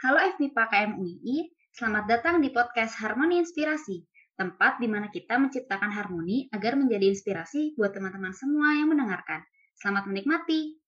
[0.00, 4.00] Halo FMIPA KMUI, selamat datang di podcast Harmoni Inspirasi,
[4.32, 9.44] tempat di mana kita menciptakan harmoni agar menjadi inspirasi buat teman-teman semua yang mendengarkan.
[9.76, 10.79] Selamat menikmati!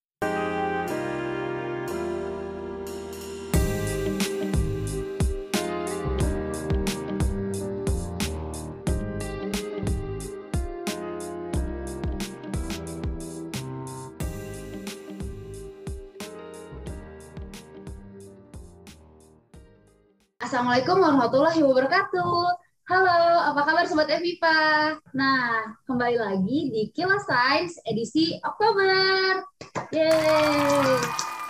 [20.52, 22.44] Assalamualaikum warahmatullahi wabarakatuh.
[22.84, 25.00] Halo, apa kabar Sobat Evipa?
[25.16, 29.48] Nah, kembali lagi di Kilas Science edisi Oktober.
[29.96, 30.92] Yeay!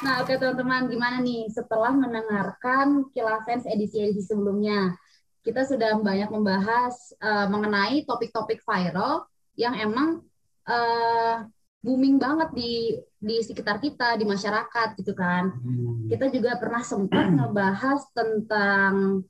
[0.07, 4.95] Nah, oke teman-teman, gimana nih setelah mendengarkan Kilas Science edisi-edisi sebelumnya?
[5.43, 9.27] Kita sudah banyak membahas uh, mengenai topik-topik viral
[9.59, 10.23] yang emang
[10.71, 11.43] uh,
[11.83, 16.07] booming banget di di sekitar kita di masyarakat gitu kan hmm.
[16.09, 19.27] kita juga pernah sempat ngebahas tentang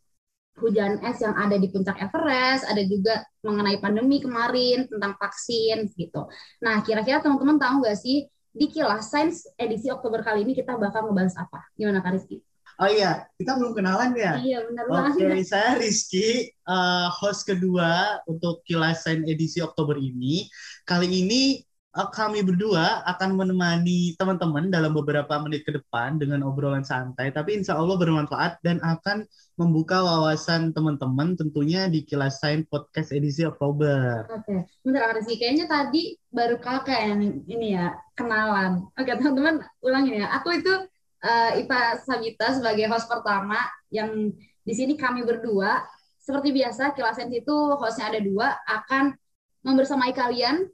[0.60, 6.28] hujan es yang ada di puncak Everest ada juga mengenai pandemi kemarin tentang vaksin gitu
[6.60, 11.08] nah kira-kira teman-teman tahu nggak sih di Kilas Science edisi Oktober kali ini kita bakal
[11.08, 12.44] ngebahas apa gimana Kak Rizky?
[12.80, 14.40] Oh iya, kita belum kenalan ya?
[14.40, 15.28] Iya, benar banget.
[15.28, 20.48] Oke, saya Rizky, uh, host kedua untuk Kilas Science edisi Oktober ini.
[20.88, 21.60] Kali ini
[21.92, 27.76] kami berdua akan menemani teman-teman dalam beberapa menit ke depan dengan obrolan santai, tapi insya
[27.76, 29.28] Allah bermanfaat dan akan
[29.60, 34.24] membuka wawasan teman-teman tentunya di Kilas Sains Podcast edisi Oktober.
[34.24, 38.88] Oke, bentar sih kayaknya tadi baru kakak yang ini ya kenalan.
[38.96, 40.32] Oke teman-teman ulangin ya.
[40.40, 40.72] Aku itu
[41.20, 43.60] uh, Ipa Sabita sebagai host pertama
[43.92, 44.32] yang
[44.64, 45.84] di sini kami berdua
[46.16, 49.12] seperti biasa Kilas Sains itu hostnya ada dua akan
[49.60, 50.72] membersamai kalian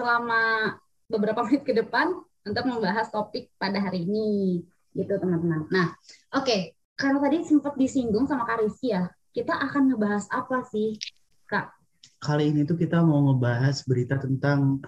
[0.00, 0.74] selama
[1.12, 2.16] beberapa menit ke depan
[2.48, 4.64] untuk membahas topik pada hari ini
[4.96, 5.68] gitu teman-teman.
[5.68, 5.92] Nah,
[6.32, 6.60] oke, okay.
[6.96, 10.96] karena tadi sempat disinggung sama Kak Rizky ya, kita akan ngebahas apa sih,
[11.44, 11.76] Kak?
[12.18, 14.80] Kali ini tuh kita mau ngebahas berita tentang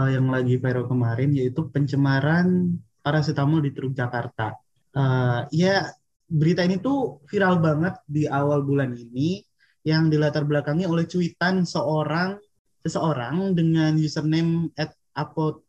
[0.00, 4.56] uh, yang lagi viral kemarin yaitu pencemaran paracetamol di Teluk Jakarta.
[4.96, 5.92] Uh, ya,
[6.26, 9.44] berita ini tuh viral banget di awal bulan ini
[9.84, 12.40] yang dilatar belakangi oleh cuitan seorang
[12.84, 14.92] seseorang dengan username at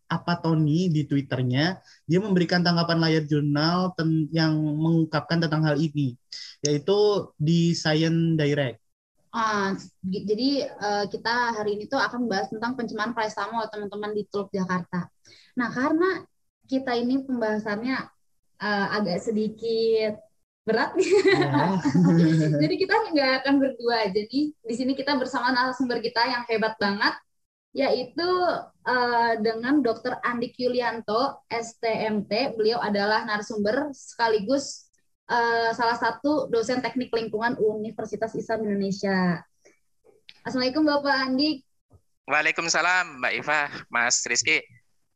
[0.05, 3.93] Apatoni di Twitternya, dia memberikan tanggapan layar jurnal
[4.29, 6.13] yang mengungkapkan tentang hal ini,
[6.61, 8.81] yaitu di Science Direct.
[9.35, 14.47] Ah, jadi uh, kita hari ini tuh akan membahas tentang pencemaran paracetamol teman-teman di Teluk
[14.53, 15.11] Jakarta.
[15.59, 16.23] Nah, karena
[16.65, 17.97] kita ini pembahasannya
[18.63, 20.21] uh, agak sedikit
[20.65, 21.77] berat, ya.
[22.61, 24.09] jadi kita nggak akan berdua.
[24.09, 27.13] Jadi di sini kita bersama narasumber kita yang hebat banget,
[27.71, 28.25] yaitu
[28.89, 30.17] uh, dengan Dr.
[30.25, 32.57] Andik Yulianto, STMT.
[32.57, 34.89] Beliau adalah narasumber sekaligus
[35.29, 39.45] uh, salah satu dosen teknik lingkungan Universitas Islam Indonesia.
[40.41, 41.61] Assalamualaikum Bapak Andik.
[42.25, 43.61] Waalaikumsalam Mbak Iva,
[43.93, 44.65] Mas Rizky.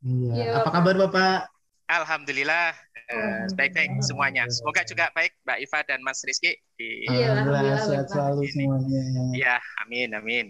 [0.06, 0.62] Iya.
[0.62, 1.50] Apa kabar Bapak?
[1.90, 2.70] Alhamdulillah
[3.54, 4.46] baik-baik semuanya.
[4.48, 6.54] Semoga juga baik Mbak Iva dan Mas Rizky.
[6.78, 9.02] Iya, Alhamdulillah sehat selalu semuanya.
[9.34, 9.54] Iya,
[9.86, 10.46] amin, amin.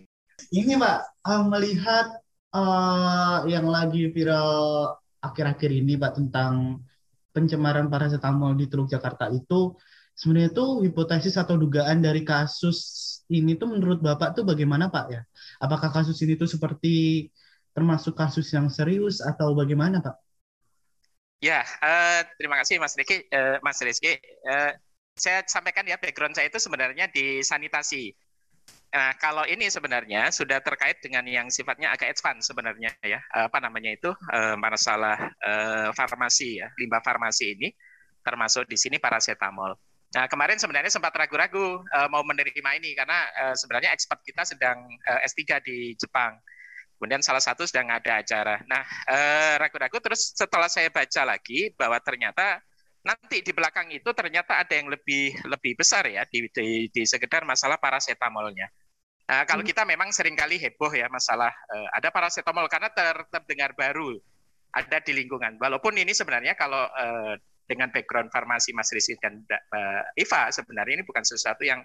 [0.52, 0.98] Ini Mbak,
[1.28, 2.06] uh, melihat
[2.52, 6.80] uh, yang lagi viral akhir-akhir ini Pak tentang
[7.30, 9.76] pencemaran paracetamol di Teluk Jakarta itu
[10.16, 12.78] sebenarnya itu hipotesis atau dugaan dari kasus
[13.30, 15.22] ini tuh menurut Bapak tuh bagaimana Pak ya?
[15.62, 17.28] Apakah kasus ini tuh seperti
[17.70, 20.29] termasuk kasus yang serius atau bagaimana Pak?
[21.40, 23.24] Ya, uh, terima kasih Mas Rizky.
[23.32, 24.12] Uh, Mas Rizky,
[24.44, 24.76] uh,
[25.16, 28.12] saya sampaikan ya background saya itu sebenarnya di sanitasi.
[28.92, 33.22] Nah, kalau ini sebenarnya sudah terkait dengan yang sifatnya agak advance sebenarnya ya.
[33.30, 34.10] Apa namanya itu?
[34.58, 35.30] Masalah
[35.94, 37.70] farmasi ya, limbah farmasi ini
[38.26, 39.78] termasuk di sini paracetamol.
[40.10, 45.62] Nah, kemarin sebenarnya sempat ragu-ragu mau menerima ini karena sebenarnya ekspert kita sedang uh, S3
[45.62, 46.34] di Jepang.
[47.00, 48.60] Kemudian salah satu sedang ada acara.
[48.68, 48.84] Nah,
[49.56, 52.60] ragu-ragu terus setelah saya baca lagi bahwa ternyata
[53.00, 57.48] nanti di belakang itu ternyata ada yang lebih lebih besar ya di, di, di sekedar
[57.48, 58.68] masalah paracetamolnya.
[59.30, 59.70] Nah, kalau hmm.
[59.72, 64.18] kita memang sering kali heboh ya masalah uh, ada paracetamol karena ter, terdengar baru
[64.74, 65.56] ada di lingkungan.
[65.56, 71.04] Walaupun ini sebenarnya kalau uh, dengan background farmasi Mas Rizky dan uh, Iva sebenarnya ini
[71.06, 71.80] bukan sesuatu yang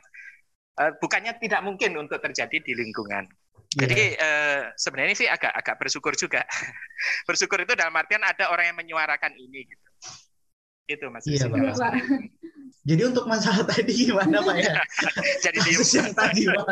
[0.82, 3.30] uh, bukannya tidak mungkin untuk terjadi di lingkungan.
[3.76, 3.82] Yeah.
[3.86, 6.48] Jadi uh, sebenarnya sih agak agak bersyukur juga.
[7.30, 9.88] bersyukur itu dalam artian ada orang yang menyuarakan ini gitu.
[10.86, 11.28] Itu Mas.
[11.28, 11.92] Iya, Pak.
[12.86, 14.74] Jadi untuk masalah tadi gimana Pak ya?
[15.46, 15.82] jadi diem.
[15.82, 16.68] yang tadi Pak.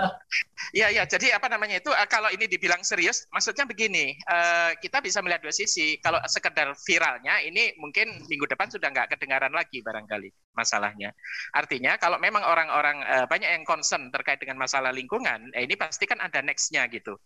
[0.73, 1.03] Iya, iya.
[1.05, 5.45] Jadi apa namanya itu uh, kalau ini dibilang serius, maksudnya begini, uh, kita bisa melihat
[5.45, 6.01] dua sisi.
[6.01, 11.13] Kalau sekedar viralnya, ini mungkin minggu depan sudah nggak kedengaran lagi barangkali masalahnya.
[11.53, 16.09] Artinya kalau memang orang-orang uh, banyak yang concern terkait dengan masalah lingkungan, eh, ini pasti
[16.09, 17.21] kan ada nextnya gitu.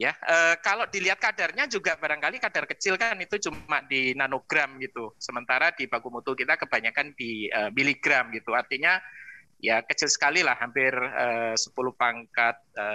[0.00, 0.16] Ya,
[0.64, 5.12] kalau dilihat kadarnya juga barangkali kadar kecil kan itu cuma di nanogram gitu.
[5.20, 8.56] Sementara di baku mutu kita kebanyakan di miligram gitu.
[8.56, 8.96] Artinya
[9.60, 12.86] ya kecil sekali lah, hampir e, 10 pangkat e,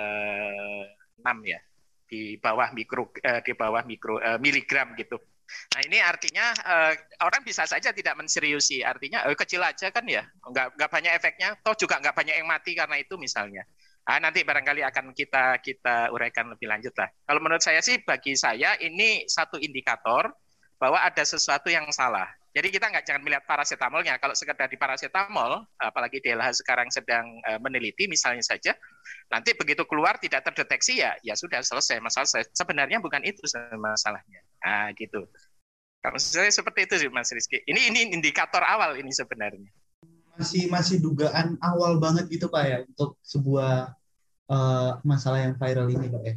[1.21, 1.59] 6 ya
[2.05, 5.17] di bawah mikro e, di bawah mikro e, miligram gitu.
[5.45, 6.75] Nah ini artinya e,
[7.21, 8.81] orang bisa saja tidak menseriusi.
[8.81, 11.49] Artinya kecil aja kan ya, nggak nggak banyak efeknya.
[11.61, 13.65] Toh juga nggak banyak yang mati karena itu misalnya.
[14.05, 17.09] Ah, nanti barangkali akan kita kita uraikan lebih lanjut lah.
[17.25, 20.29] Kalau menurut saya sih, bagi saya ini satu indikator
[20.77, 22.29] bahwa ada sesuatu yang salah.
[22.55, 24.15] Jadi kita nggak jangan melihat paracetamolnya.
[24.15, 28.71] Kalau sekedar di paracetamol, apalagi DLH sekarang sedang uh, meneliti misalnya saja,
[29.27, 32.47] nanti begitu keluar tidak terdeteksi ya, ya sudah selesai masalah.
[32.55, 33.43] Sebenarnya bukan itu
[33.75, 34.39] masalahnya.
[34.63, 35.27] Ah gitu.
[35.99, 37.59] Kalau saya seperti itu sih Mas Rizky.
[37.67, 39.67] Ini ini indikator awal ini sebenarnya
[40.35, 43.95] masih masih dugaan awal banget gitu pak ya untuk sebuah
[44.51, 46.35] uh, masalah yang viral ini pak ya?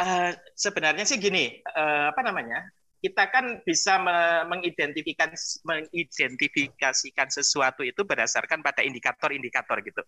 [0.00, 2.64] Uh, sebenarnya sih gini, uh, apa namanya?
[3.00, 3.96] Kita kan bisa
[4.44, 10.04] mengidentifikasikan mengidentifikasikan sesuatu itu berdasarkan pada indikator-indikator gitu.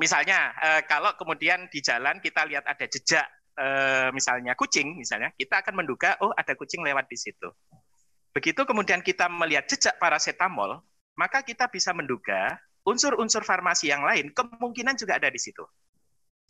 [0.00, 3.28] Misalnya uh, kalau kemudian di jalan kita lihat ada jejak
[3.60, 7.52] uh, misalnya kucing misalnya, kita akan menduga oh ada kucing lewat di situ.
[8.34, 10.82] Begitu kemudian kita melihat jejak paracetamol,
[11.14, 15.62] maka kita bisa menduga unsur-unsur farmasi yang lain kemungkinan juga ada di situ.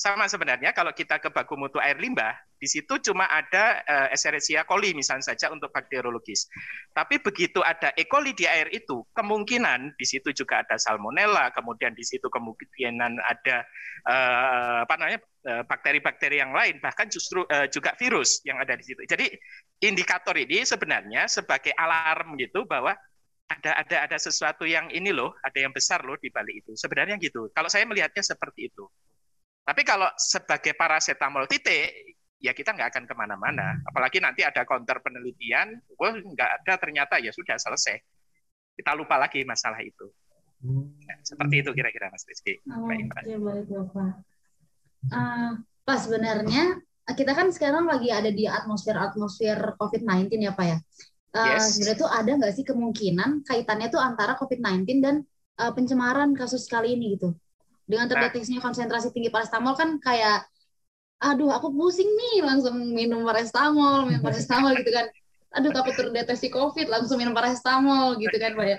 [0.05, 4.69] Sama sebenarnya kalau kita ke baku mutu air limbah, di situ cuma ada uh, Escherichia
[4.69, 6.45] coli misalnya saja untuk bakteriologis.
[6.93, 8.05] Tapi begitu ada E.
[8.05, 13.65] coli di air itu, kemungkinan di situ juga ada salmonella, kemudian di situ kemungkinan ada
[14.05, 19.09] uh, apa namanya eh, bakteri-bakteri yang lain, bahkan justru juga virus yang ada di situ.
[19.09, 19.33] Jadi
[19.89, 22.93] indikator ini sebenarnya sebagai alarm gitu bahwa
[23.49, 26.77] ada ada ada sesuatu yang ini loh, ada yang besar loh di balik itu.
[26.77, 27.49] Sebenarnya gitu.
[27.57, 28.85] Kalau saya melihatnya seperti itu.
[29.65, 33.81] Tapi kalau sebagai paracetamol titik, ya kita nggak akan ke mana-mana.
[33.89, 37.97] Apalagi nanti ada counter penelitian, oh nggak ada ternyata ya sudah selesai.
[38.77, 40.13] Kita lupa lagi masalah itu.
[40.65, 42.61] Nah, seperti itu kira-kira Mas Rizky.
[42.73, 44.13] Oh, baik, ya, baik Bapak.
[45.13, 45.51] Uh,
[45.85, 46.81] Pak sebenarnya
[47.13, 50.79] kita kan sekarang lagi ada di atmosfer-atmosfer COVID-19 ya Pak ya.
[51.37, 51.77] Uh, yes.
[51.77, 55.17] Sebenarnya tuh ada nggak sih kemungkinan kaitannya tuh antara COVID-19 dan
[55.61, 57.37] uh, pencemaran kasus kali ini gitu?
[57.85, 58.17] Dengan nah.
[58.17, 60.49] terdeteksinya konsentrasi tinggi paracetamol kan kayak,
[61.21, 65.07] aduh aku pusing nih langsung minum paracetamol, minum paracetamol gitu kan.
[65.55, 68.79] Aduh takut terdeteksi COVID langsung minum paracetamol gitu kan Pak ya.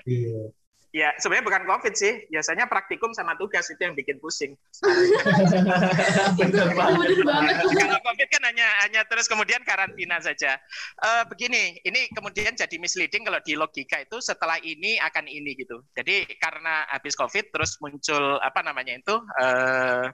[0.96, 2.24] Ya, sebenarnya bukan COVID sih.
[2.32, 4.56] Biasanya praktikum sama tugas itu yang bikin pusing.
[6.40, 7.56] Banget.
[7.68, 10.56] Kalau COVID kan hanya hanya terus kemudian karantina saja.
[11.04, 15.84] Uh, begini, ini kemudian jadi misleading kalau di logika itu setelah ini akan ini gitu.
[16.00, 20.08] Jadi karena habis COVID terus muncul apa namanya itu uh,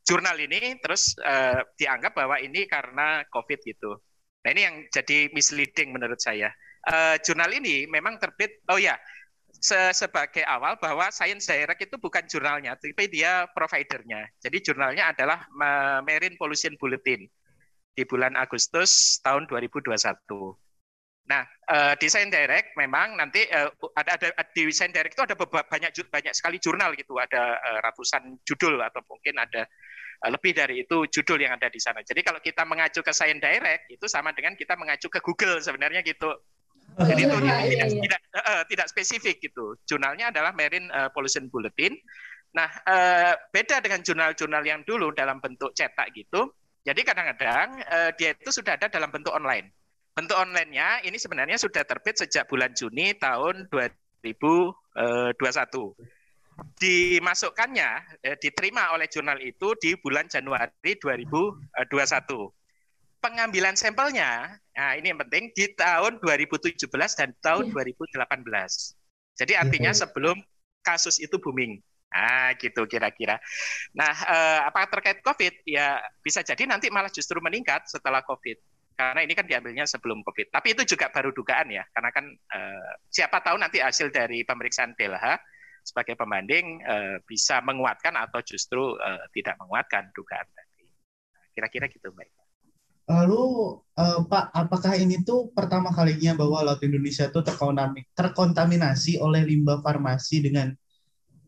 [0.00, 4.00] jurnal ini terus uh, dianggap bahwa ini karena COVID gitu.
[4.40, 6.48] Nah ini yang jadi misleading menurut saya.
[6.88, 8.64] Uh, jurnal ini memang terbit.
[8.72, 8.96] Oh ya
[9.66, 14.30] se sebagai awal bahwa Science Direct itu bukan jurnalnya, tapi dia providernya.
[14.38, 15.42] Jadi jurnalnya adalah
[16.06, 17.26] Marine Pollution Bulletin
[17.96, 19.90] di bulan Agustus tahun 2021.
[21.26, 23.66] Nah, uh, di Science Direct memang nanti uh,
[23.98, 28.38] ada ada di Science Direct itu ada banyak banyak sekali jurnal gitu, ada uh, ratusan
[28.46, 29.66] judul atau mungkin ada
[30.22, 32.06] uh, lebih dari itu judul yang ada di sana.
[32.06, 36.06] Jadi kalau kita mengacu ke Science Direct itu sama dengan kita mengacu ke Google sebenarnya
[36.06, 36.30] gitu.
[36.96, 38.00] Jadi itu iya, iya, tidak, iya.
[38.08, 39.76] tidak, uh, tidak spesifik gitu.
[39.84, 41.92] Jurnalnya adalah Marine uh, Pollution Bulletin.
[42.56, 46.56] Nah, uh, beda dengan jurnal-jurnal yang dulu dalam bentuk cetak gitu.
[46.88, 49.68] Jadi kadang-kadang uh, dia itu sudah ada dalam bentuk online.
[50.16, 55.36] Bentuk online-nya ini sebenarnya sudah terbit sejak bulan Juni tahun 2021.
[56.56, 57.90] Dimasukkannya,
[58.40, 62.55] diterima oleh jurnal itu di bulan Januari 2021
[63.26, 66.78] pengambilan sampelnya, nah ini yang penting di tahun 2017
[67.18, 67.90] dan tahun yeah.
[68.22, 68.22] 2018.
[69.34, 70.00] Jadi iya, artinya yeah.
[70.06, 70.36] sebelum
[70.86, 71.82] kasus itu booming.
[72.06, 73.36] Nah, gitu kira-kira.
[73.98, 75.66] Nah, eh, apakah terkait COVID?
[75.66, 78.56] Ya bisa jadi nanti malah justru meningkat setelah COVID.
[78.96, 80.54] Karena ini kan diambilnya sebelum COVID.
[80.54, 84.94] Tapi itu juga baru dugaan ya, karena kan eh, siapa tahu nanti hasil dari pemeriksaan
[84.94, 85.36] DLH
[85.82, 90.88] sebagai pembanding eh, bisa menguatkan atau justru eh, tidak menguatkan dugaan tadi.
[91.34, 92.45] Nah, kira-kira gitu, Mbak.
[93.06, 93.42] Lalu
[93.94, 97.38] uh, Pak, apakah ini tuh pertama kalinya bahwa Laut Indonesia itu
[98.18, 100.74] terkontaminasi oleh limbah farmasi dengan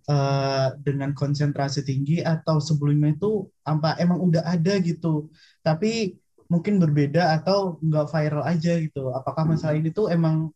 [0.06, 5.26] uh, dengan konsentrasi tinggi atau sebelumnya itu apa emang udah ada gitu
[5.66, 6.14] tapi
[6.48, 9.12] mungkin berbeda atau nggak viral aja gitu?
[9.12, 10.48] Apakah masalah ini tuh emang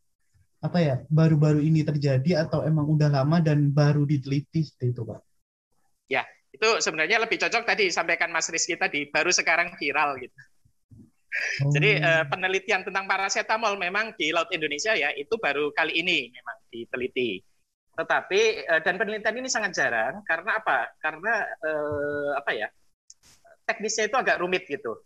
[0.62, 5.20] apa ya baru-baru ini terjadi atau emang udah lama dan baru diteliti seperti itu pak?
[6.06, 6.22] Ya
[6.54, 10.38] itu sebenarnya lebih cocok tadi disampaikan Mas Rizky tadi baru sekarang viral gitu
[11.64, 11.72] Oh.
[11.72, 16.56] Jadi uh, penelitian tentang paracetamol memang di Laut Indonesia ya itu baru kali ini memang
[16.68, 17.40] diteliti.
[17.92, 20.92] Tetapi uh, dan penelitian ini sangat jarang karena apa?
[21.00, 22.68] Karena uh, apa ya?
[23.64, 25.00] Teknisnya itu agak rumit gitu.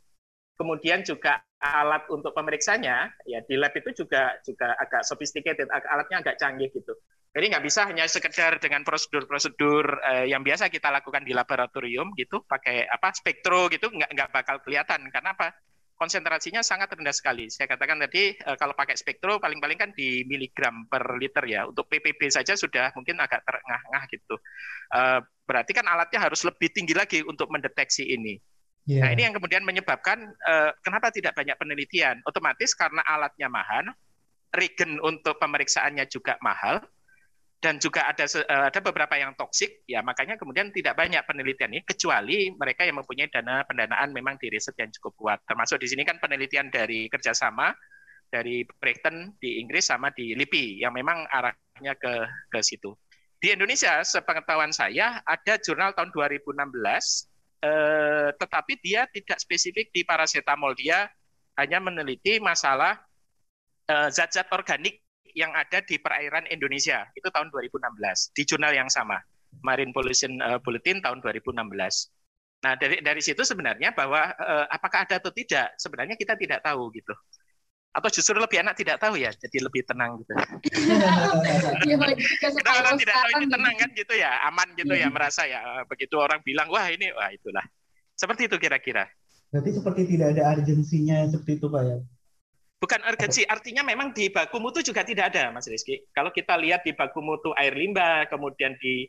[0.57, 6.37] Kemudian juga alat untuk pemeriksanya ya di lab itu juga juga agak sophisticated, alatnya agak
[6.41, 6.97] canggih gitu.
[7.37, 12.41] Jadi nggak bisa hanya sekedar dengan prosedur-prosedur uh, yang biasa kita lakukan di laboratorium gitu,
[12.49, 15.53] pakai apa spektro gitu nggak nggak bakal kelihatan karena apa?
[15.97, 17.49] Konsentrasinya sangat rendah sekali.
[17.49, 21.65] Saya katakan tadi eh, kalau pakai spektro paling-paling kan di miligram per liter ya.
[21.67, 24.37] Untuk ppb saja sudah mungkin agak terengah-engah gitu.
[24.93, 28.37] Eh, berarti kan alatnya harus lebih tinggi lagi untuk mendeteksi ini.
[28.87, 29.03] Yeah.
[29.03, 32.23] Nah ini yang kemudian menyebabkan uh, kenapa tidak banyak penelitian.
[32.23, 33.91] Otomatis karena alatnya mahal,
[34.55, 36.79] regen untuk pemeriksaannya juga mahal,
[37.57, 41.83] dan juga ada eh, ada beberapa yang toksik ya makanya kemudian tidak banyak penelitian ini
[41.89, 45.39] kecuali mereka yang mempunyai dana pendanaan memang di riset yang cukup kuat.
[45.49, 47.73] Termasuk di sini kan penelitian dari kerjasama
[48.29, 52.93] dari Brighton di Inggris sama di LIPI yang memang arahnya ke ke situ.
[53.41, 56.61] Di Indonesia sepengetahuan saya ada jurnal tahun 2016
[57.65, 61.09] eh, tetapi dia tidak spesifik di paracetamol dia
[61.57, 63.01] hanya meneliti masalah
[63.89, 65.06] eh, zat-zat organik
[65.37, 69.21] yang ada di perairan Indonesia itu tahun 2016 di jurnal yang sama
[69.61, 71.53] Marine Pollution uh, Bulletin tahun 2016.
[72.65, 76.89] Nah dari dari situ sebenarnya bahwa uh, apakah ada atau tidak sebenarnya kita tidak tahu
[76.97, 77.13] gitu.
[77.93, 80.37] Atau justru lebih enak tidak tahu ya, jadi lebih tenang gitu.
[81.89, 81.97] ya,
[82.53, 85.17] kita orang tidak tahu ini tenang kan gitu ya, aman gitu ya, hmm.
[85.17, 85.65] merasa ya.
[85.89, 87.65] Begitu orang bilang wah ini wah itulah.
[88.13, 89.09] Seperti itu kira-kira.
[89.49, 91.97] Berarti seperti tidak ada urgensinya seperti itu Pak ya?
[92.77, 96.05] Bukan urgensi, artinya memang di baku mutu juga tidak ada, Mas Rizky.
[96.13, 99.09] Kalau kita lihat di baku mutu air limbah, kemudian di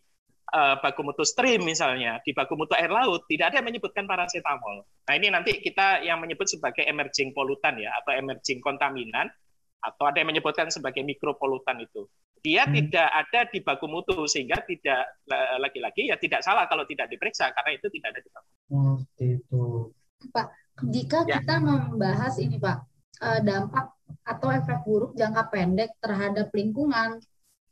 [0.56, 4.88] uh, baku mutu stream misalnya, di baku mutu air laut, tidak ada yang menyebutkan paracetamol.
[4.88, 9.28] Nah ini nanti kita yang menyebut sebagai emerging polutan ya, atau emerging kontaminan,
[9.84, 12.08] atau ada yang menyebutkan sebagai mikropolutan itu.
[12.40, 12.72] Dia hmm.
[12.72, 15.12] tidak ada di baku mutu, sehingga tidak
[15.60, 18.72] lagi-lagi ya tidak salah kalau tidak diperiksa, karena itu tidak ada di baku mutu.
[18.72, 19.64] Oh, itu.
[20.32, 20.48] Pak,
[20.88, 21.44] jika ya.
[21.44, 23.94] kita membahas ini Pak, uh, dampak
[24.28, 27.20] atau efek buruk jangka pendek terhadap lingkungan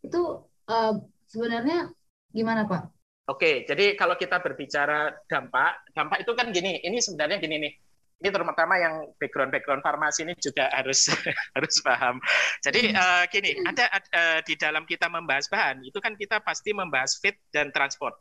[0.03, 0.93] itu uh,
[1.27, 1.91] sebenarnya
[2.31, 2.95] gimana Pak?
[3.25, 7.73] Oke, jadi kalau kita berbicara dampak, dampak itu kan gini, ini sebenarnya gini nih,
[8.21, 11.09] ini terutama yang background background farmasi ini juga harus
[11.57, 12.21] harus paham.
[12.61, 17.17] Jadi uh, gini, ada uh, di dalam kita membahas bahan itu kan kita pasti membahas
[17.17, 18.13] fit dan transport,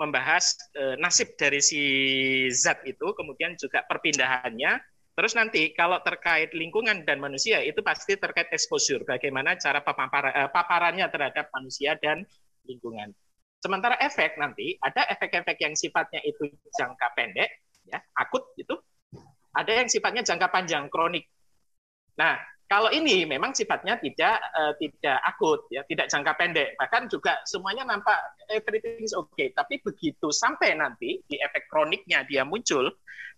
[0.00, 1.82] membahas uh, nasib dari si
[2.48, 4.80] zat itu, kemudian juga perpindahannya,
[5.18, 11.10] Terus nanti kalau terkait lingkungan dan manusia itu pasti terkait exposure, bagaimana cara eh, paparannya
[11.10, 12.22] terhadap manusia dan
[12.70, 13.10] lingkungan.
[13.58, 17.50] Sementara efek nanti ada efek-efek yang sifatnya itu jangka pendek,
[17.90, 18.78] ya akut itu,
[19.50, 21.26] ada yang sifatnya jangka panjang kronik.
[22.14, 22.38] Nah,
[22.70, 27.82] kalau ini memang sifatnya tidak uh, tidak akut, ya tidak jangka pendek, bahkan juga semuanya
[27.82, 28.22] nampak
[28.54, 29.50] everything is okay.
[29.50, 32.86] Tapi begitu sampai nanti di efek kroniknya dia muncul,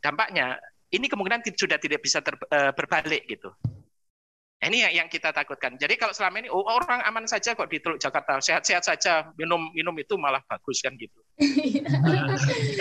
[0.04, 3.50] dampaknya ini kemungkinan sudah tidak bisa ter, uh, berbalik gitu.
[4.60, 5.80] Ini yang, yang kita takutkan.
[5.80, 9.72] Jadi kalau selama ini oh, orang aman saja kok di Teluk Jakarta, sehat-sehat saja, minum
[9.72, 11.16] minum itu malah bagus kan gitu.
[11.40, 12.28] uh,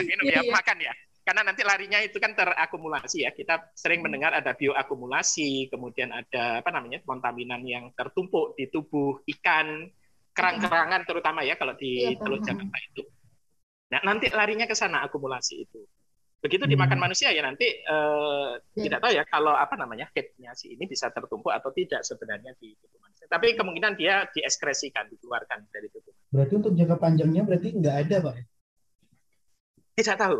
[0.04, 0.52] minum ya, iya.
[0.52, 0.92] makan ya.
[1.24, 3.32] Karena nanti larinya itu kan terakumulasi ya.
[3.32, 9.88] Kita sering mendengar ada bioakumulasi, kemudian ada apa namanya kontaminan yang tertumpuk di tubuh ikan,
[10.36, 13.04] kerang-kerangan terutama ya kalau di iya, Teluk Jakarta itu.
[13.90, 15.80] Nah, nanti larinya ke sana akumulasi itu.
[16.40, 16.72] Begitu hmm.
[16.72, 21.12] dimakan manusia ya nanti uh, tidak tahu ya kalau apa namanya headnya si ini bisa
[21.12, 23.28] tertumpuk atau tidak sebenarnya di tubuh manusia.
[23.28, 26.16] Tapi kemungkinan dia diekskresikan, dikeluarkan dari tubuh.
[26.32, 28.36] Berarti untuk jangka panjangnya berarti nggak ada pak?
[30.00, 30.40] Tidak tahu.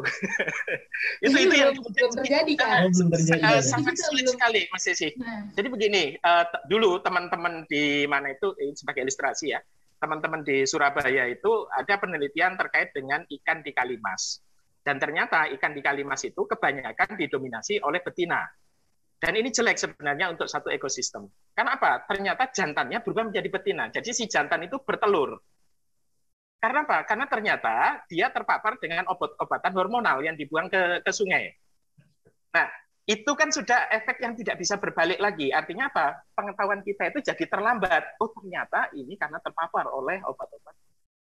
[1.28, 2.88] itu itu yang belum terjadi kan?
[2.96, 3.60] Belum terjadi.
[3.60, 5.12] Sangat sulit sekali Mas Sisi.
[5.20, 5.52] Nah.
[5.52, 9.60] Jadi begini, uh, dulu teman-teman di mana itu sebagai ilustrasi ya,
[10.00, 14.40] teman-teman di Surabaya itu ada penelitian terkait dengan ikan di Kalimas
[14.90, 18.42] dan ternyata ikan di Kalimas itu kebanyakan didominasi oleh betina.
[19.22, 21.30] Dan ini jelek sebenarnya untuk satu ekosistem.
[21.54, 22.10] Karena apa?
[22.10, 23.94] Ternyata jantannya berubah menjadi betina.
[23.94, 25.38] Jadi si jantan itu bertelur.
[26.58, 27.06] Karena apa?
[27.06, 31.54] Karena ternyata dia terpapar dengan obat-obatan hormonal yang dibuang ke, ke sungai.
[32.50, 32.66] Nah,
[33.06, 35.54] itu kan sudah efek yang tidak bisa berbalik lagi.
[35.54, 36.18] Artinya apa?
[36.34, 38.18] Pengetahuan kita itu jadi terlambat.
[38.18, 40.89] Oh, ternyata ini karena terpapar oleh obat-obat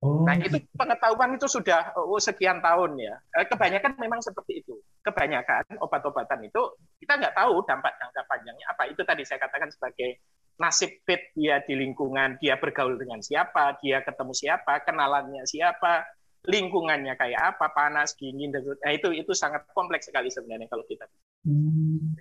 [0.03, 0.27] Oh.
[0.27, 3.15] Nah itu pengetahuan itu sudah oh, sekian tahun ya.
[3.39, 4.75] Eh, kebanyakan memang seperti itu.
[4.99, 6.61] Kebanyakan obat-obatan itu
[6.99, 8.91] kita nggak tahu dampak jangka panjangnya apa.
[8.91, 10.19] Itu tadi saya katakan sebagai
[10.59, 16.03] nasib fit dia di lingkungan, dia bergaul dengan siapa, dia ketemu siapa, kenalannya siapa,
[16.51, 21.07] lingkungannya kayak apa, panas, dingin, dan nah, itu itu sangat kompleks sekali sebenarnya kalau kita.
[21.47, 22.11] Hmm.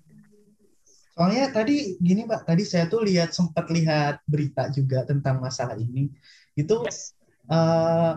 [1.13, 6.09] Soalnya tadi gini Pak, tadi saya tuh lihat sempat lihat berita juga tentang masalah ini.
[6.57, 7.13] Itu yes
[7.53, 8.13] uh,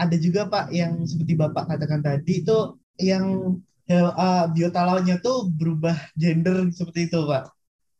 [0.00, 3.56] ada juga Pak yang seperti Bapak katakan tadi itu yang
[3.88, 7.44] uh, biota lawannya tuh berubah gender seperti itu Pak.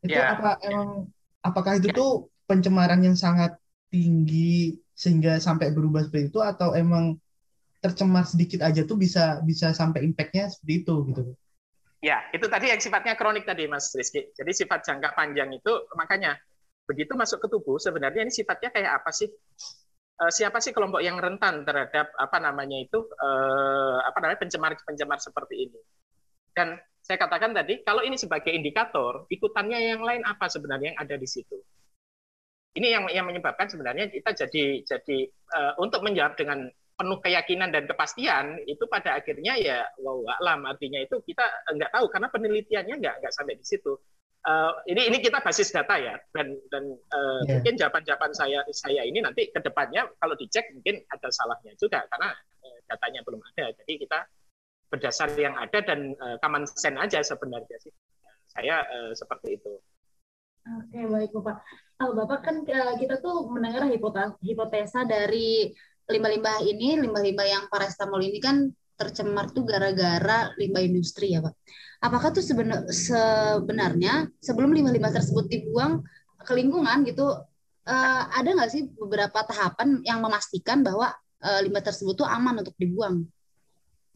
[0.03, 0.35] Itu yeah.
[0.35, 1.07] apa emang
[1.45, 1.97] apakah itu yeah.
[1.97, 2.11] tuh
[2.49, 3.55] pencemaran yang sangat
[3.87, 7.17] tinggi sehingga sampai berubah seperti itu atau emang
[7.81, 11.21] tercemar sedikit aja tuh bisa bisa sampai impactnya seperti itu gitu.
[12.01, 14.33] Ya, itu tadi yang sifatnya kronik tadi Mas Rizky.
[14.33, 16.33] Jadi sifat jangka panjang itu makanya
[16.89, 19.29] begitu masuk ke tubuh sebenarnya ini sifatnya kayak apa sih?
[20.21, 25.55] Eh, siapa sih kelompok yang rentan terhadap apa namanya itu eh, apa namanya pencemar-pencemar seperti
[25.65, 25.79] ini.
[26.53, 31.15] Dan saya katakan tadi kalau ini sebagai indikator, ikutannya yang lain apa sebenarnya yang ada
[31.17, 31.57] di situ.
[32.77, 35.17] Ini yang yang menyebabkan sebenarnya kita jadi jadi
[35.57, 41.01] uh, untuk menjawab dengan penuh keyakinan dan kepastian itu pada akhirnya ya wow alam artinya
[41.01, 41.41] itu kita
[41.73, 43.97] nggak tahu karena penelitiannya nggak nggak sampai di situ
[44.47, 46.83] uh, ini ini kita basis data ya dan dan
[47.13, 47.59] uh, yeah.
[47.59, 52.33] mungkin jawaban-jawaban saya saya ini nanti ke depannya kalau dicek mungkin ada salahnya juga karena
[52.65, 53.73] uh, datanya belum ada.
[53.83, 54.19] Jadi kita
[54.91, 57.93] berdasar yang ada dan uh, common sense aja sebenarnya sih.
[58.51, 59.73] Saya uh, seperti itu.
[60.61, 61.57] Oke, baik Bapak.
[62.05, 65.73] Oh, Bapak kan uh, kita tuh mendengar hipotesa, hipotesa dari
[66.05, 68.69] limbah-limbah ini, limbah-limbah yang paracetamol ini kan
[69.01, 71.53] tercemar tuh gara-gara limbah industri ya Pak.
[72.01, 76.05] Apakah tuh sebenar, sebenarnya sebelum limbah-limbah tersebut dibuang
[76.41, 77.25] ke lingkungan gitu,
[77.85, 82.73] uh, ada nggak sih beberapa tahapan yang memastikan bahwa uh, limbah tersebut tuh aman untuk
[82.77, 83.25] dibuang?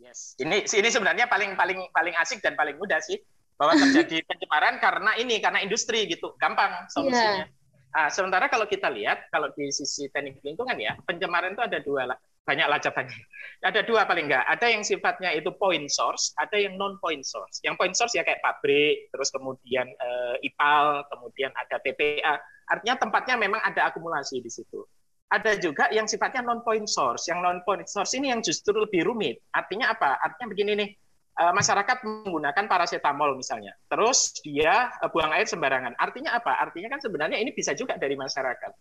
[0.01, 3.17] Yes, ini ini sebenarnya paling paling paling asik dan paling mudah sih
[3.57, 7.45] bahwa terjadi pencemaran karena ini karena industri gitu, gampang solusinya.
[7.45, 7.53] Yeah.
[7.95, 12.11] Nah, sementara kalau kita lihat kalau di sisi teknik lingkungan ya pencemaran itu ada dua
[12.45, 13.17] banyak lah cabangnya.
[13.65, 14.45] Ada dua paling enggak.
[14.45, 17.59] Ada yang sifatnya itu point source, ada yang non point source.
[17.65, 22.37] Yang point source ya kayak pabrik, terus kemudian uh, IPAL, kemudian ada TPA.
[22.69, 24.85] Artinya tempatnya memang ada akumulasi di situ.
[25.33, 27.25] Ada juga yang sifatnya non point source.
[27.25, 29.41] Yang non point source ini yang justru lebih rumit.
[29.49, 30.21] Artinya apa?
[30.21, 30.91] Artinya begini nih.
[31.35, 35.91] Uh, masyarakat menggunakan paracetamol misalnya, terus dia uh, buang air sembarangan.
[35.99, 36.63] Artinya apa?
[36.63, 38.71] Artinya kan sebenarnya ini bisa juga dari masyarakat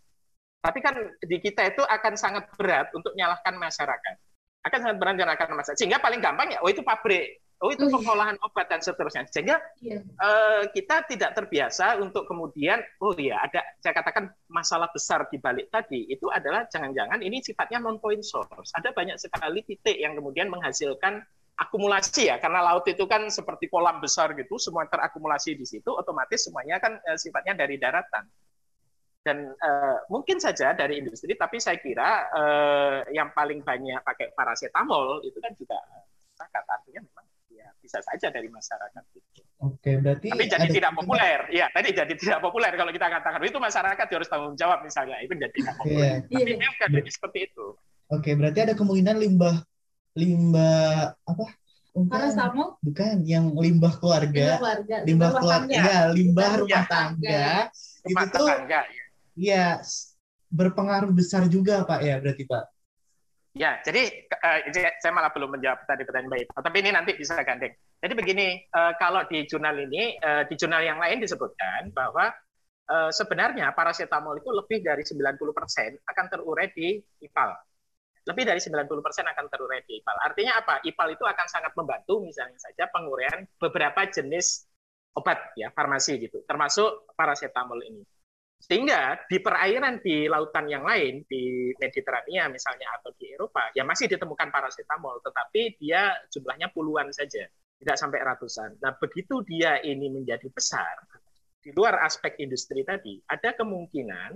[0.65, 4.15] tapi kan di kita itu akan sangat berat untuk menyalahkan masyarakat.
[4.65, 5.77] Akan sangat berat menyalahkan masyarakat.
[5.77, 7.97] Sehingga paling gampang ya, oh itu pabrik, oh itu oh, iya.
[8.01, 9.29] pengolahan obat dan seterusnya.
[9.29, 10.01] Sehingga yeah.
[10.17, 15.69] uh, kita tidak terbiasa untuk kemudian, oh iya ada, saya katakan masalah besar di balik
[15.69, 18.73] tadi itu adalah jangan-jangan ini sifatnya non point source.
[18.73, 21.21] Ada banyak sekali titik yang kemudian menghasilkan
[21.61, 26.51] akumulasi ya karena laut itu kan seperti kolam besar gitu semua terakumulasi di situ otomatis
[26.51, 28.27] semuanya kan uh, sifatnya dari daratan
[29.25, 35.25] dan uh, mungkin saja dari industri tapi saya kira uh, yang paling banyak pakai paracetamol
[35.25, 35.81] itu kan juga
[36.37, 39.41] masyarakat artinya memang ya bisa saja dari masyarakat gitu.
[39.65, 41.49] Oke, berarti tapi jadi tidak populer.
[41.49, 45.33] Iya, tadi jadi tidak populer kalau kita katakan itu masyarakat harus tanggung jawab misalnya itu
[45.33, 46.21] jadi tidak populer.
[46.29, 46.45] Iya.
[46.45, 46.73] Tapi yeah.
[46.77, 47.67] kan jadi seperti itu.
[48.13, 49.57] Oke, berarti ada kemungkinan limbah
[50.21, 51.47] limbah apa?
[51.95, 52.77] Paracetamol?
[52.83, 54.59] Bukan, yang limbah keluarga.
[54.59, 54.97] Limbah keluarga.
[55.07, 55.75] Limbah, keluarga.
[55.79, 57.47] Ya, limbah rumah tangga.
[58.05, 59.04] Rumah itu tangga, ya
[59.35, 59.83] ya
[60.51, 62.65] berpengaruh besar juga Pak ya berarti Pak.
[63.55, 64.67] Ya, jadi uh,
[64.99, 67.71] saya malah belum menjawab tadi pertanyaan baik, tapi ini nanti bisa gandeng.
[68.03, 72.35] Jadi begini, uh, kalau di jurnal ini, uh, di jurnal yang lain disebutkan bahwa
[72.91, 75.39] uh, sebenarnya paracetamol itu lebih dari 90%
[76.03, 77.51] akan terurai di IPAL.
[78.27, 78.91] Lebih dari 90%
[79.23, 80.17] akan terurai di IPAL.
[80.27, 80.83] Artinya apa?
[80.83, 84.67] IPAL itu akan sangat membantu misalnya saja penguraian beberapa jenis
[85.15, 88.03] obat ya farmasi gitu, termasuk paracetamol ini.
[88.65, 94.09] Sehingga di perairan di lautan yang lain, di Mediterania misalnya atau di Eropa, ya masih
[94.09, 97.45] ditemukan paracetamol, tetapi dia jumlahnya puluhan saja,
[97.77, 98.81] tidak sampai ratusan.
[98.81, 100.97] Nah, begitu dia ini menjadi besar,
[101.61, 104.33] di luar aspek industri tadi, ada kemungkinan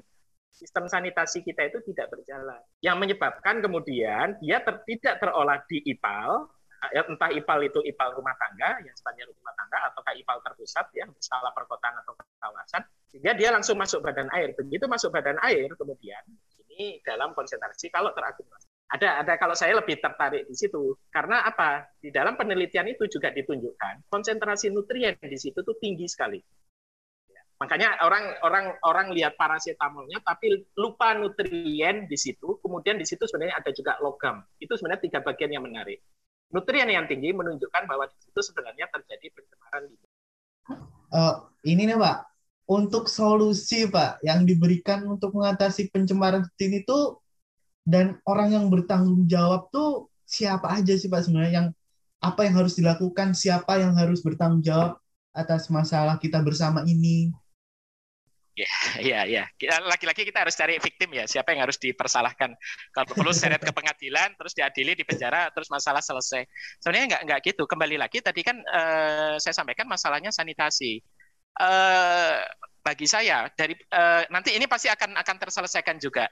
[0.49, 2.61] sistem sanitasi kita itu tidak berjalan.
[2.85, 6.49] Yang menyebabkan kemudian dia ter, tidak terolah di IPAL,
[6.95, 11.51] entah IPAL itu IPAL rumah tangga, yang sifatnya rumah tangga, ataukah IPAL terpusat, ya, skala
[11.51, 14.55] perkotaan atau kawasan, sehingga dia langsung masuk badan air.
[14.55, 16.23] Begitu masuk badan air, kemudian
[16.79, 18.71] ini dalam konsentrasi kalau terakumulasi.
[18.89, 21.93] Ada, ada kalau saya lebih tertarik di situ karena apa?
[22.01, 26.41] Di dalam penelitian itu juga ditunjukkan konsentrasi nutrien di situ tuh tinggi sekali.
[27.29, 27.43] Ya.
[27.61, 32.57] Makanya orang orang orang lihat paracetamolnya tapi lupa nutrien di situ.
[32.65, 34.41] Kemudian di situ sebenarnya ada juga logam.
[34.57, 36.01] Itu sebenarnya tiga bagian yang menarik.
[36.49, 40.11] Nutrien yang tinggi menunjukkan bahwa di situ sebenarnya terjadi pencemaran limbah.
[41.09, 41.35] Uh,
[41.65, 42.17] ini nih Pak,
[42.69, 47.21] untuk solusi Pak yang diberikan untuk mengatasi pencemaran seperti itu
[47.89, 51.69] dan orang yang bertanggung jawab tuh siapa aja sih Pak sebenarnya yang
[52.21, 55.01] apa yang harus dilakukan, siapa yang harus bertanggung jawab
[55.33, 57.33] atas masalah kita bersama ini.
[58.59, 59.45] Ya, ya, ya.
[59.87, 62.59] Lagi-lagi kita harus cari victim ya, siapa yang harus dipersalahkan.
[62.91, 66.43] Kalau perlu seret ke pengadilan, terus diadili di penjara, terus masalah selesai.
[66.83, 67.71] Sebenarnya nggak nggak gitu.
[67.71, 70.99] Kembali lagi tadi kan uh, saya sampaikan masalahnya sanitasi.
[71.59, 72.43] Uh,
[72.83, 76.27] bagi saya dari uh, nanti ini pasti akan akan terselesaikan juga.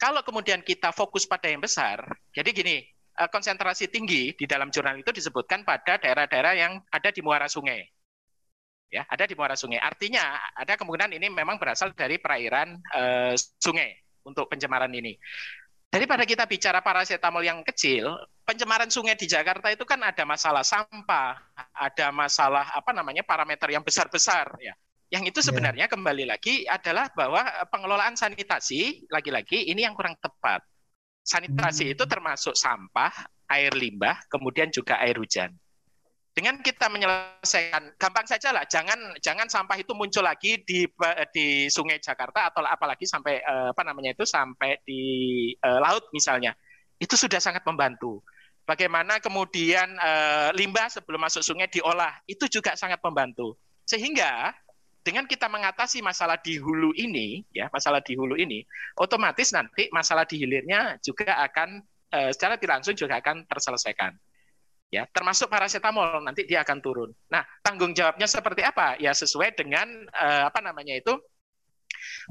[0.00, 2.84] Kalau kemudian kita fokus pada yang besar, jadi gini,
[3.20, 7.84] uh, konsentrasi tinggi di dalam jurnal itu disebutkan pada daerah-daerah yang ada di muara sungai
[8.90, 9.82] ya ada di muara sungai.
[9.82, 13.94] Artinya ada kemungkinan ini memang berasal dari perairan uh, sungai
[14.26, 15.14] untuk pencemaran ini.
[15.86, 18.10] Daripada kita bicara paracetamol yang kecil,
[18.42, 21.38] pencemaran sungai di Jakarta itu kan ada masalah sampah,
[21.72, 24.74] ada masalah apa namanya parameter yang besar-besar ya.
[25.06, 25.46] Yang itu iya.
[25.46, 25.94] sebenarnya yeah.
[25.94, 30.66] kembali lagi adalah bahwa pengelolaan sanitasi lagi-lagi ini yang kurang tepat.
[31.22, 31.94] Sanitasi hmm.
[31.94, 33.14] itu termasuk sampah,
[33.50, 35.54] air limbah, kemudian juga air hujan
[36.36, 38.68] dengan kita menyelesaikan gampang saja lah.
[38.68, 40.84] Jangan jangan sampah itu muncul lagi di
[41.32, 45.00] di sungai Jakarta atau apalagi sampai eh, apa namanya itu sampai di
[45.64, 46.52] uh, laut misalnya.
[47.00, 48.20] Itu sudah sangat membantu.
[48.66, 49.94] Bagaimana kemudian
[50.58, 53.54] limbah sebelum masuk sungai diolah itu juga sangat membantu.
[53.86, 54.50] Sehingga
[55.06, 58.66] dengan kita mengatasi masalah di hulu ini ya masalah di hulu ini
[58.98, 61.78] otomatis nanti masalah di hilirnya juga akan
[62.34, 64.18] secara tidak langsung juga akan terselesaikan
[64.90, 67.10] ya termasuk paracetamol nanti dia akan turun.
[67.30, 68.94] Nah tanggung jawabnya seperti apa?
[69.02, 71.14] Ya sesuai dengan uh, apa namanya itu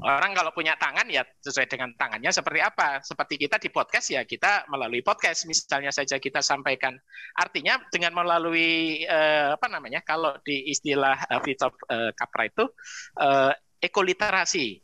[0.04, 3.04] orang kalau punya tangan ya sesuai dengan tangannya seperti apa.
[3.04, 6.96] Seperti kita di podcast ya kita melalui podcast misalnya saja kita sampaikan.
[7.36, 12.64] Artinya dengan melalui uh, apa namanya kalau di istilah Fitop uh, Kapra itu
[13.20, 13.52] uh,
[13.84, 14.80] ekoliterasi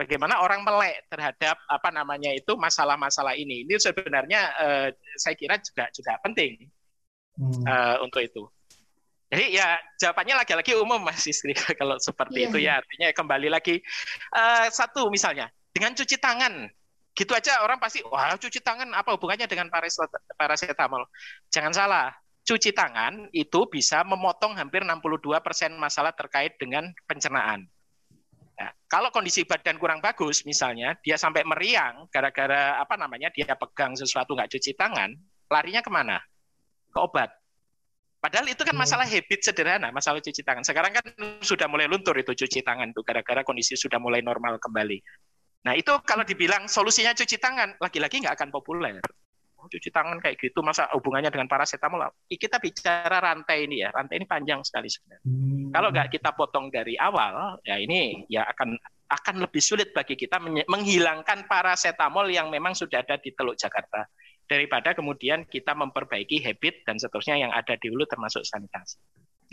[0.00, 3.68] bagaimana orang melek terhadap apa namanya itu masalah-masalah ini.
[3.68, 4.88] Ini sebenarnya uh,
[5.20, 6.79] saya kira juga juga penting
[7.38, 7.62] hmm.
[7.66, 8.42] uh, untuk itu.
[9.30, 12.48] Jadi ya jawabannya lagi-lagi umum Mas Istri kalau seperti yeah.
[12.50, 13.78] itu ya artinya kembali lagi
[14.34, 16.66] uh, satu misalnya dengan cuci tangan
[17.14, 19.70] gitu aja orang pasti wah cuci tangan apa hubungannya dengan
[20.34, 21.04] paracetamol.
[21.52, 22.08] Jangan salah,
[22.46, 25.20] cuci tangan itu bisa memotong hampir 62%
[25.76, 27.68] masalah terkait dengan pencernaan.
[28.60, 33.96] Nah, kalau kondisi badan kurang bagus, misalnya dia sampai meriang gara-gara apa namanya dia pegang
[33.96, 35.12] sesuatu nggak cuci tangan,
[35.48, 36.20] larinya ke mana?
[36.90, 37.30] Ke obat.
[38.20, 38.84] Padahal itu kan hmm.
[38.84, 40.60] masalah habit sederhana, masalah cuci tangan.
[40.60, 41.04] Sekarang kan
[41.40, 45.00] sudah mulai luntur itu cuci tangan tuh gara-gara kondisi sudah mulai normal kembali.
[45.64, 49.00] Nah itu kalau dibilang solusinya cuci tangan, lagi-lagi nggak akan populer.
[49.60, 52.00] Oh, cuci tangan kayak gitu, masa hubungannya dengan paracetamol?
[52.28, 55.24] Kita bicara rantai ini ya, rantai ini panjang sekali sebenarnya.
[55.24, 55.68] Hmm.
[55.72, 58.76] Kalau nggak kita potong dari awal, ya ini ya akan
[59.10, 64.06] akan lebih sulit bagi kita menghilangkan paracetamol yang memang sudah ada di Teluk Jakarta
[64.50, 68.98] daripada kemudian kita memperbaiki habit dan seterusnya yang ada di hulu termasuk sanitasi.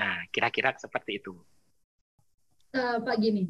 [0.02, 1.38] Nah, kira-kira seperti itu.
[2.74, 3.46] Uh, Pak gini,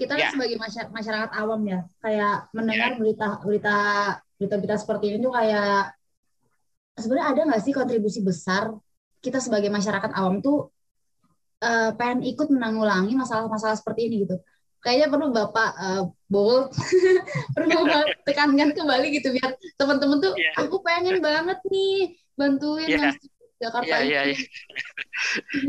[0.00, 0.32] kita ya.
[0.32, 0.56] sebagai
[0.88, 2.98] masyarakat awam ya, kayak mendengar ya.
[2.98, 3.76] berita berita
[4.40, 5.92] berita-berita seperti ini tuh kayak
[6.96, 8.72] sebenarnya ada nggak sih kontribusi besar
[9.20, 10.72] kita sebagai masyarakat awam tuh
[11.60, 14.36] uh, pengen ikut menanggulangi masalah-masalah seperti ini gitu
[14.86, 16.70] kayaknya perlu bapak uh, bold
[17.58, 20.54] perlu bapak tekankan kembali gitu biar teman-teman tuh yeah.
[20.62, 23.10] aku pengen banget nih bantuin yeah.
[23.56, 24.38] Jakarta ya, ya, ya.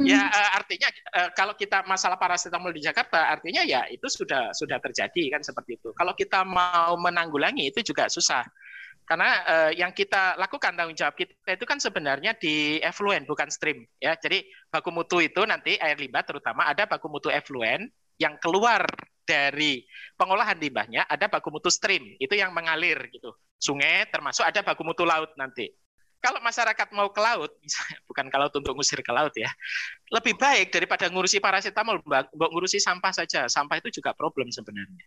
[0.03, 4.77] ya uh, artinya uh, kalau kita masalah paracetamol di Jakarta artinya ya itu sudah sudah
[4.83, 5.95] terjadi kan seperti itu.
[5.95, 8.43] Kalau kita mau menanggulangi itu juga susah.
[9.07, 13.87] Karena uh, yang kita lakukan tanggung jawab kita itu kan sebenarnya di effluent bukan stream
[14.03, 14.19] ya.
[14.19, 18.85] Jadi baku mutu itu nanti air limbah terutama ada baku mutu effluent yang keluar
[19.27, 19.83] dari
[20.15, 23.35] pengolahan limbahnya ada baku mutu stream, itu yang mengalir gitu.
[23.59, 25.69] Sungai termasuk ada baku mutu laut nanti.
[26.17, 27.53] Kalau masyarakat mau ke laut,
[28.09, 29.51] bukan ke laut untuk ngusir ke laut ya,
[30.09, 32.01] lebih baik daripada ngurusi paracetamol,
[32.33, 33.45] ngurusi sampah saja.
[33.45, 35.05] Sampah itu juga problem sebenarnya.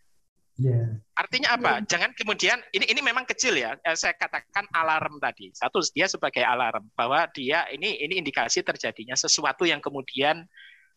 [0.60, 1.00] Yeah.
[1.16, 1.80] Artinya apa?
[1.80, 1.88] Yeah.
[1.88, 3.80] Jangan kemudian ini ini memang kecil ya.
[3.80, 5.48] Eh, saya katakan alarm tadi.
[5.56, 10.44] Satu dia sebagai alarm bahwa dia ini ini indikasi terjadinya sesuatu yang kemudian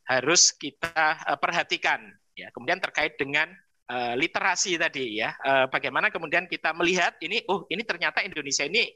[0.08, 3.52] harus kita uh, perhatikan ya kemudian terkait dengan
[3.88, 8.90] uh, literasi tadi ya uh, bagaimana kemudian kita melihat ini oh ini ternyata Indonesia ini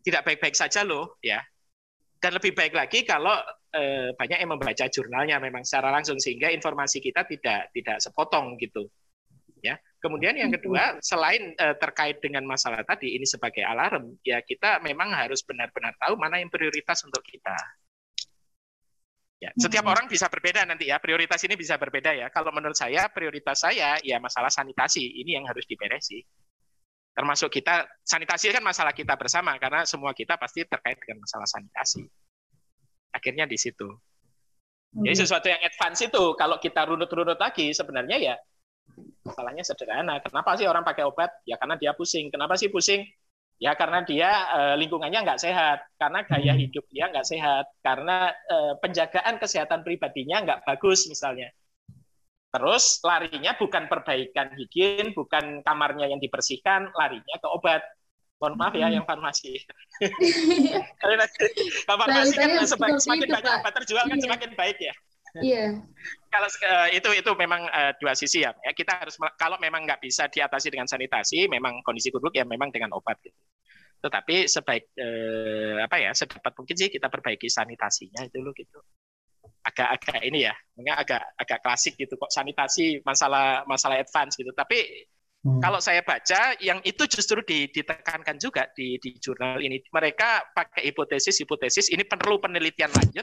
[0.00, 1.42] tidak baik-baik saja loh ya
[2.20, 3.36] dan lebih baik lagi kalau
[3.76, 8.88] eh, banyak yang membaca jurnalnya memang secara langsung sehingga informasi kita tidak tidak sepotong gitu.
[9.64, 9.76] Ya.
[10.00, 15.10] Kemudian yang kedua, selain uh, terkait dengan masalah tadi ini sebagai alarm, ya kita memang
[15.10, 17.56] harus benar-benar tahu mana yang prioritas untuk kita.
[19.36, 19.92] Ya, setiap hmm.
[19.92, 20.96] orang bisa berbeda nanti ya.
[20.96, 22.32] Prioritas ini bisa berbeda ya.
[22.32, 26.24] Kalau menurut saya prioritas saya ya masalah sanitasi ini yang harus diberesi.
[27.12, 32.04] Termasuk kita sanitasi kan masalah kita bersama karena semua kita pasti terkait dengan masalah sanitasi.
[33.12, 33.88] Akhirnya di situ.
[34.96, 35.20] Jadi hmm.
[35.20, 38.36] sesuatu yang advance itu kalau kita runut-runut lagi sebenarnya ya
[39.26, 40.22] Masalahnya sederhana.
[40.22, 41.30] Kenapa sih orang pakai obat?
[41.44, 42.30] Ya karena dia pusing.
[42.30, 43.04] Kenapa sih pusing?
[43.56, 46.60] Ya karena dia eh, lingkungannya nggak sehat, karena gaya hmm.
[46.68, 51.48] hidup dia nggak sehat, karena eh, penjagaan kesehatan pribadinya nggak bagus misalnya.
[52.52, 57.84] Terus larinya bukan perbaikan higien, bukan kamarnya yang dibersihkan, larinya ke obat.
[58.36, 58.96] Mohon maaf ya hmm.
[59.00, 59.56] yang farmasi.
[61.00, 61.24] Karena
[61.88, 64.24] farmasi kan semakin banyak obat terjual kan iya.
[64.28, 64.94] semakin baik ya.
[65.40, 65.66] Iya.
[66.32, 68.52] Kalau uh, itu itu memang uh, dua sisi ya.
[68.64, 68.72] ya.
[68.72, 72.92] Kita harus kalau memang nggak bisa diatasi dengan sanitasi, memang kondisi buruk ya memang dengan
[72.96, 73.20] obat.
[73.20, 73.36] Gitu.
[74.06, 78.78] Tetapi sebaik uh, apa ya sedapat mungkin sih kita perbaiki sanitasinya itu loh gitu.
[79.66, 80.54] Agak-agak ini ya,
[80.94, 84.54] agak agak klasik gitu kok sanitasi masalah masalah advance gitu.
[84.54, 85.10] Tapi
[85.46, 85.62] Hmm.
[85.62, 89.78] Kalau saya baca, yang itu justru ditekankan juga di, di jurnal ini.
[89.78, 93.22] Mereka pakai hipotesis-hipotesis, ini perlu penelitian lanjut,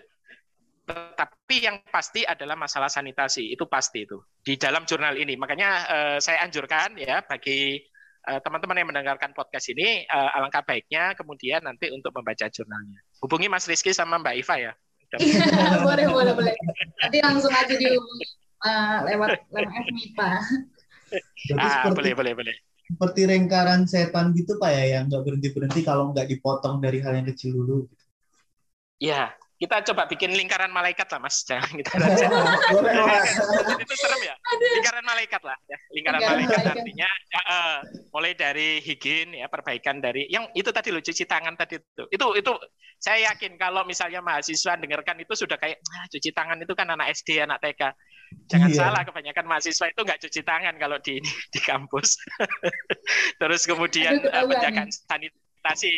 [0.83, 6.17] tetapi yang pasti adalah masalah sanitasi itu pasti itu di dalam jurnal ini makanya uh,
[6.19, 7.92] saya anjurkan ya bagi eh,
[8.23, 12.99] teman-teman uh, yang mendengarkan podcast ini uh, alangkah baiknya kemudian nanti untuk membaca jurnalnya.
[13.19, 14.73] Hubungi Mas Rizky sama Mbak Iva ya.
[15.85, 16.55] Boleh boleh boleh.
[17.05, 17.85] Nanti langsung aja di
[18.65, 20.31] uh, lewat lewat MIPA
[21.59, 22.55] ah, seperti, boleh boleh boleh.
[22.83, 27.13] seperti lingkaran setan gitu pak ya yang nggak berhenti berhenti kalau nggak dipotong dari hal
[27.13, 27.85] yang kecil dulu.
[27.85, 28.05] Gitu.
[29.03, 31.47] Iya, kita coba bikin lingkaran malaikat lah mas.
[31.47, 31.95] Jangan kita
[33.83, 34.35] itu serem ya.
[34.75, 35.77] Lingkaran malaikat lah ya.
[35.95, 36.75] Lingkaran malaikat, malaikat.
[36.83, 37.77] artinya ya, uh,
[38.11, 42.27] mulai dari higien ya perbaikan dari yang itu tadi lo cuci tangan tadi itu itu
[42.43, 42.51] itu
[42.99, 47.15] saya yakin kalau misalnya mahasiswa dengarkan itu sudah kayak ah, cuci tangan itu kan anak
[47.15, 47.95] SD anak TK
[48.49, 48.77] jangan iya.
[48.77, 51.21] salah kebanyakan mahasiswa itu nggak cuci tangan kalau di
[51.53, 52.17] di kampus.
[53.39, 55.93] Terus kemudian uh, penjagaan sanit sanitasi.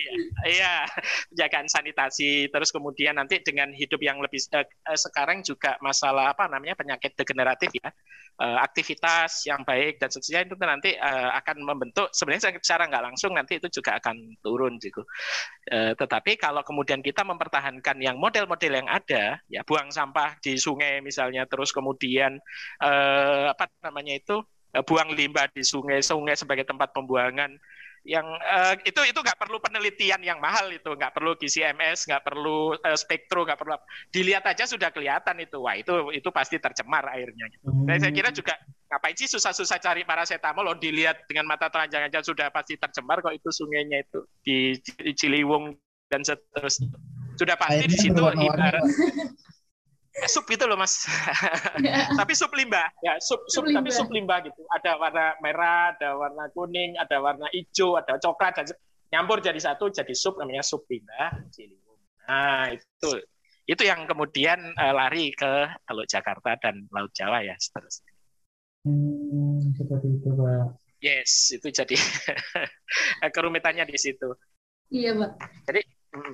[0.46, 0.86] Iya
[1.34, 2.32] penjagaan sanitasi.
[2.54, 7.74] Terus kemudian nanti dengan hidup yang lebih uh, sekarang juga masalah apa namanya penyakit degeneratif
[7.82, 7.90] ya.
[8.36, 13.32] Uh, aktivitas yang baik dan seterusnya itu nanti uh, akan membentuk sebenarnya secara nggak langsung
[13.32, 15.02] nanti itu juga akan turun gitu.
[15.72, 21.00] Uh, tetapi kalau kemudian kita mempertahankan yang model-model yang ada ya buang sampah di sungai
[21.00, 22.38] misalnya terus kemudian
[22.84, 24.44] uh, apa namanya itu
[24.84, 27.56] buang limbah di sungai-sungai sebagai tempat pembuangan
[28.06, 30.94] yang uh, itu itu nggak perlu penelitian yang mahal itu.
[30.94, 33.74] Nggak perlu GCMS nggak perlu uh, spektro nggak perlu
[34.14, 35.58] dilihat aja sudah kelihatan itu.
[35.58, 37.50] Wah itu itu pasti tercemar airnya.
[37.50, 37.66] Gitu.
[37.66, 37.90] Hmm.
[37.90, 38.54] Dan saya kira juga
[38.94, 43.34] ngapain sih susah-susah cari paracetamol lo dilihat dengan mata telanjang aja sudah pasti tercemar kok
[43.34, 44.78] itu sungainya itu di,
[45.18, 45.74] Ciliwung
[46.14, 46.94] dan seterusnya.
[47.36, 48.86] Sudah pasti di situ ibarat
[50.16, 51.04] ya, sup gitu loh mas.
[52.20, 54.62] Tapi sup limbah ya sup sup, sup tapi sup limbah gitu.
[54.72, 58.68] Ada warna merah ada warna kuning ada warna hijau ada coklat dan
[59.12, 63.12] nyampur jadi satu jadi sup namanya sup limbah ciliwung nah itu.
[63.66, 68.14] Itu yang kemudian uh, lari ke Teluk Jakarta dan Laut Jawa ya seterusnya.
[68.86, 70.78] Hmm, seperti itu pak.
[71.02, 71.98] Yes itu jadi
[73.36, 74.38] kerumitannya di situ.
[74.94, 75.32] Iya pak.
[75.66, 75.82] Jadi
[76.14, 76.34] mm,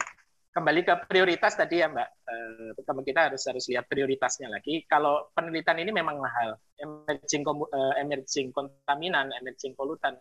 [0.52, 4.84] kembali ke prioritas tadi ya Mbak, uh, kita harus harus lihat prioritasnya lagi.
[4.84, 10.20] Kalau penelitian ini memang mahal, emerging uh, emerging kontaminan, emerging polutan.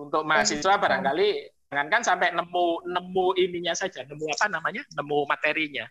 [0.00, 1.28] Untuk mahasiswa barangkali
[1.68, 5.84] jangankan sampai nemu nemu ininya saja, nemu apa namanya, nemu materinya,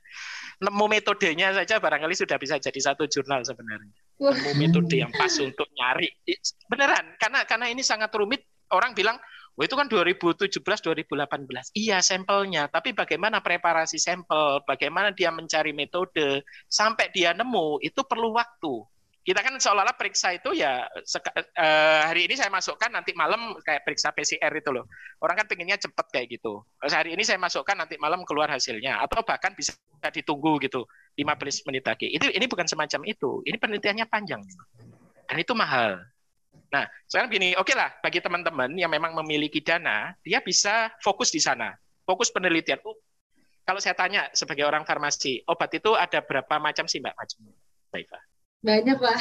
[0.66, 3.94] nemu metodenya saja barangkali sudah bisa jadi satu jurnal sebenarnya.
[4.18, 6.10] Nemu metode yang pas untuk nyari,
[6.66, 8.44] beneran, karena karena ini sangat rumit.
[8.70, 9.18] Orang bilang
[9.60, 11.76] Oh, itu kan 2017 2018.
[11.76, 18.32] Iya sampelnya, tapi bagaimana preparasi sampel, bagaimana dia mencari metode sampai dia nemu itu perlu
[18.32, 18.88] waktu.
[19.19, 24.15] Kita kan seolah-olah periksa itu ya uh, hari ini saya masukkan nanti malam kayak periksa
[24.15, 24.88] PCR itu loh.
[25.19, 26.63] Orang kan pengennya cepat kayak gitu.
[26.80, 29.76] Hari ini saya masukkan nanti malam keluar hasilnya atau bahkan bisa
[30.08, 30.88] ditunggu gitu
[31.19, 32.08] 15 menit lagi.
[32.08, 33.43] Itu ini bukan semacam itu.
[33.43, 34.39] Ini penelitiannya panjang.
[35.28, 36.00] Dan itu mahal.
[36.70, 41.34] Nah, sekarang gini, oke okay lah bagi teman-teman yang memang memiliki dana, dia bisa fokus
[41.34, 41.74] di sana,
[42.06, 42.78] fokus penelitian.
[42.86, 42.94] Uh,
[43.66, 47.54] kalau saya tanya sebagai orang farmasi, obat itu ada berapa macam sih Mbak macamnya?
[47.90, 48.24] Pak.
[48.62, 49.18] Banyak, Pak.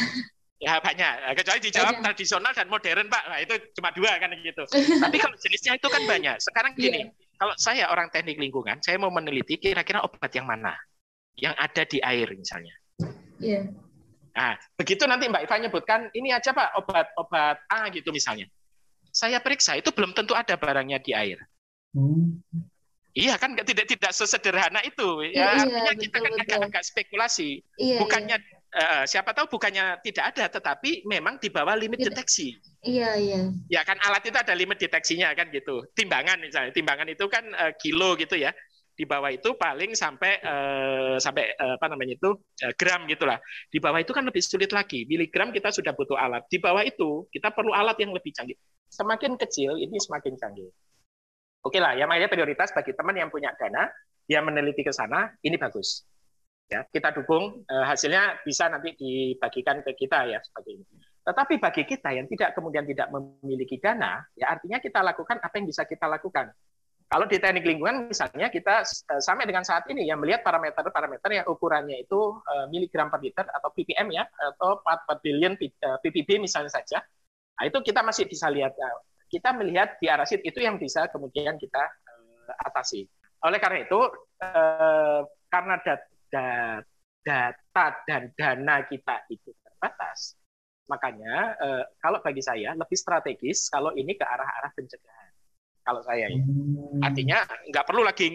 [0.59, 2.05] Ya banyak, kecuali dijawab banyak.
[2.05, 4.65] tradisional dan modern Pak, nah, itu cuma dua kan gitu.
[5.05, 6.37] Tapi kalau jenisnya itu kan banyak.
[6.43, 7.37] Sekarang gini, yeah.
[7.39, 10.77] kalau saya orang teknik lingkungan, saya mau meneliti kira-kira obat yang mana.
[11.39, 12.75] yang ada di air misalnya.
[13.39, 13.71] Iya.
[14.39, 18.47] Nah, begitu nanti Mbak Iva nyebutkan ini aja Pak obat-obat A gitu misalnya.
[19.11, 21.43] Saya periksa itu belum tentu ada barangnya di air.
[21.91, 22.39] Hmm.
[23.19, 25.27] Iya kan tidak tidak sesederhana itu.
[25.27, 27.67] Ya iya, artinya betul, kita kan agak-agak spekulasi.
[27.75, 28.57] Iya, bukannya iya.
[28.69, 32.55] Uh, siapa tahu bukannya tidak ada tetapi memang di bawah limit deteksi.
[32.87, 33.41] Iya, iya.
[33.67, 35.83] Ya kan alat itu ada limit deteksinya kan gitu.
[35.99, 38.55] Timbangan misalnya, timbangan itu kan uh, kilo gitu ya
[38.99, 43.39] di bawah itu paling sampai uh, sampai uh, apa namanya itu uh, gram gitulah.
[43.71, 45.07] Di bawah itu kan lebih sulit lagi.
[45.07, 46.43] Miligram kita sudah butuh alat.
[46.51, 48.59] Di bawah itu kita perlu alat yang lebih canggih.
[48.91, 50.67] Semakin kecil ini semakin canggih.
[51.63, 53.87] Oke lah, yang makanya prioritas bagi teman yang punya dana,
[54.27, 56.03] yang meneliti ke sana, ini bagus.
[56.67, 60.85] Ya, kita dukung uh, hasilnya bisa nanti dibagikan ke kita ya seperti ini.
[61.23, 65.67] Tetapi bagi kita yang tidak kemudian tidak memiliki dana, ya artinya kita lakukan apa yang
[65.71, 66.51] bisa kita lakukan.
[67.09, 71.49] Kalau di teknik lingkungan misalnya kita uh, sampai dengan saat ini yang melihat parameter-parameter yang
[71.49, 75.53] ukurannya itu uh, miligram per liter atau ppm ya atau 4, 4 billion
[76.05, 77.01] ppb misalnya saja.
[77.57, 78.77] Nah, itu kita masih bisa lihat
[79.33, 81.81] kita melihat di arasit itu yang bisa kemudian kita
[82.69, 83.09] atasi.
[83.41, 84.01] Oleh karena itu
[85.49, 86.85] karena dat, dat,
[87.25, 90.39] data dan dana kita itu terbatas,
[90.89, 91.61] makanya
[92.01, 95.28] kalau bagi saya lebih strategis kalau ini ke arah-arah pencegahan
[95.89, 96.37] kalau saya ya.
[96.37, 97.01] Hmm.
[97.01, 98.29] Artinya nggak perlu lagi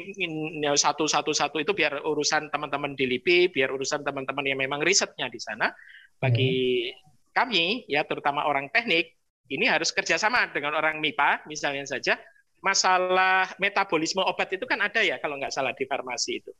[0.73, 5.69] satu-satu-satu itu biar urusan teman-teman di LIPI, biar urusan teman-teman yang memang risetnya di sana.
[6.17, 7.29] Bagi hmm.
[7.29, 9.13] kami ya terutama orang teknik
[9.53, 12.17] ini harus kerjasama dengan orang MIPA misalnya saja.
[12.63, 16.51] Masalah metabolisme obat itu kan ada ya kalau nggak salah di farmasi itu.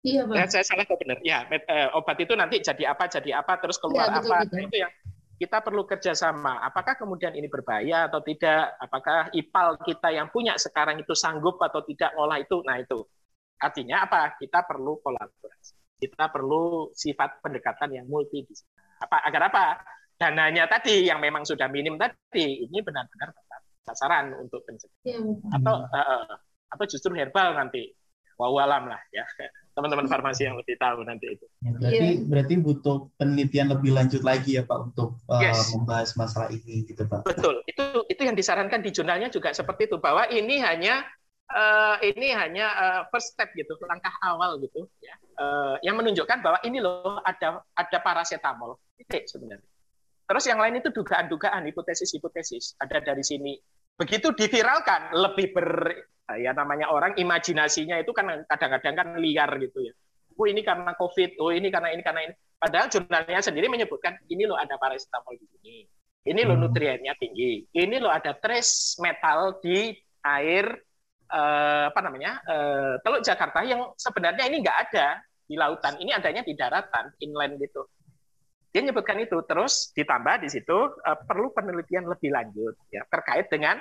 [0.00, 0.36] Iya, Bang.
[0.36, 1.20] Ya, saya salah kok benar.
[1.20, 4.36] Ya, eh, obat itu nanti jadi apa, jadi apa, terus keluar ya, betul, apa.
[4.48, 4.60] Betul.
[4.64, 4.92] Itu yang
[5.40, 6.60] kita perlu kerjasama.
[6.60, 8.76] Apakah kemudian ini berbahaya atau tidak?
[8.76, 12.60] Apakah IPAL kita yang punya sekarang itu sanggup atau tidak ngolah itu?
[12.60, 13.00] Nah itu
[13.56, 14.36] artinya apa?
[14.36, 15.96] Kita perlu kolaborasi.
[15.96, 18.44] Kita perlu sifat pendekatan yang multi
[19.00, 19.64] Apa agar apa?
[20.20, 23.32] Dananya tadi yang memang sudah minim tadi ini benar-benar
[23.88, 25.08] sasaran untuk pencegahan.
[25.08, 25.24] Ya,
[25.56, 26.36] atau uh,
[26.68, 27.96] atau justru herbal nanti.
[28.36, 29.24] Wow alam lah ya
[29.80, 31.48] teman-teman farmasi yang lebih tahu nanti itu.
[31.64, 32.28] Ya, berarti yeah.
[32.28, 35.72] berarti butuh penelitian lebih lanjut lagi ya Pak untuk uh, yes.
[35.72, 37.24] membahas masalah ini gitu Pak.
[37.24, 37.64] Betul.
[37.64, 41.00] Itu itu yang disarankan di jurnalnya juga seperti itu bahwa ini hanya
[41.48, 45.16] uh, ini hanya uh, first step gitu, langkah awal gitu ya.
[45.40, 48.76] Uh, yang menunjukkan bahwa ini loh ada ada paracetamol.
[49.00, 49.64] Itu sebenarnya.
[50.30, 53.58] Terus yang lain itu dugaan-dugaan, hipotesis-hipotesis ada dari sini.
[53.98, 55.90] Begitu diviralkan lebih ber
[56.38, 59.94] ya namanya orang imajinasinya itu kan kadang-kadang kan liar gitu ya.
[60.40, 62.34] Oh ini karena COVID, oh ini karena ini karena ini.
[62.60, 65.76] Padahal jurnalnya sendiri menyebutkan ini loh ada paracetamol di sini.
[66.20, 66.64] Ini loh hmm.
[66.64, 67.64] nutriennya tinggi.
[67.72, 69.92] Ini loh ada trace metal di
[70.24, 70.68] air
[71.28, 75.96] eh, apa namanya eh, Teluk Jakarta yang sebenarnya ini nggak ada di lautan.
[76.00, 77.84] Ini adanya di daratan, inland gitu.
[78.70, 83.80] Dia menyebutkan itu terus ditambah di situ eh, perlu penelitian lebih lanjut ya terkait dengan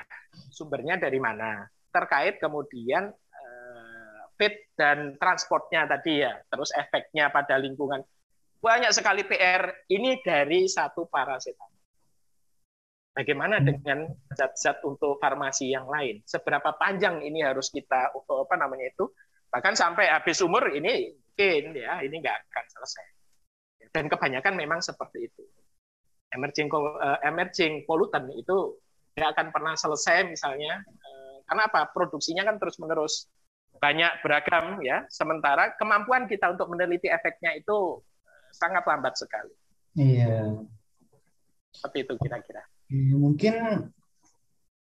[0.51, 8.01] sumbernya dari mana terkait kemudian uh, fit dan transportnya tadi ya, terus efeknya pada lingkungan.
[8.59, 11.79] Banyak sekali PR ini dari satu paracetamol.
[13.15, 13.65] Bagaimana hmm.
[13.65, 13.99] dengan
[14.31, 16.23] zat-zat untuk farmasi yang lain?
[16.23, 19.11] Seberapa panjang ini harus kita apa namanya itu?
[19.49, 23.07] Bahkan sampai habis umur ini mungkin ya ini nggak akan selesai.
[23.95, 25.43] Dan kebanyakan memang seperti itu.
[26.35, 28.77] Emerging uh, emerging pollutant itu
[29.17, 30.83] tidak akan pernah selesai misalnya
[31.49, 31.89] karena apa?
[31.89, 33.25] Produksinya kan terus-menerus
[33.81, 35.09] banyak beragam ya.
[35.09, 38.05] Sementara kemampuan kita untuk meneliti efeknya itu
[38.53, 39.53] sangat lambat sekali.
[39.97, 40.61] Iya.
[41.73, 42.61] Seperti itu kira-kira.
[42.89, 43.53] Iya, mungkin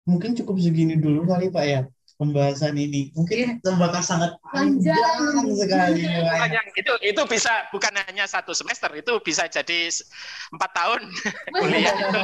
[0.04, 1.82] mungkin cukup segini dulu kali Pak ya
[2.20, 3.08] pembahasan ini.
[3.16, 6.04] Mungkin bakal sangat panjang, panjang sekali.
[6.04, 9.88] Panjang itu itu bisa bukan hanya satu semester, itu bisa jadi
[10.52, 11.00] empat tahun
[11.56, 12.20] kuliah itu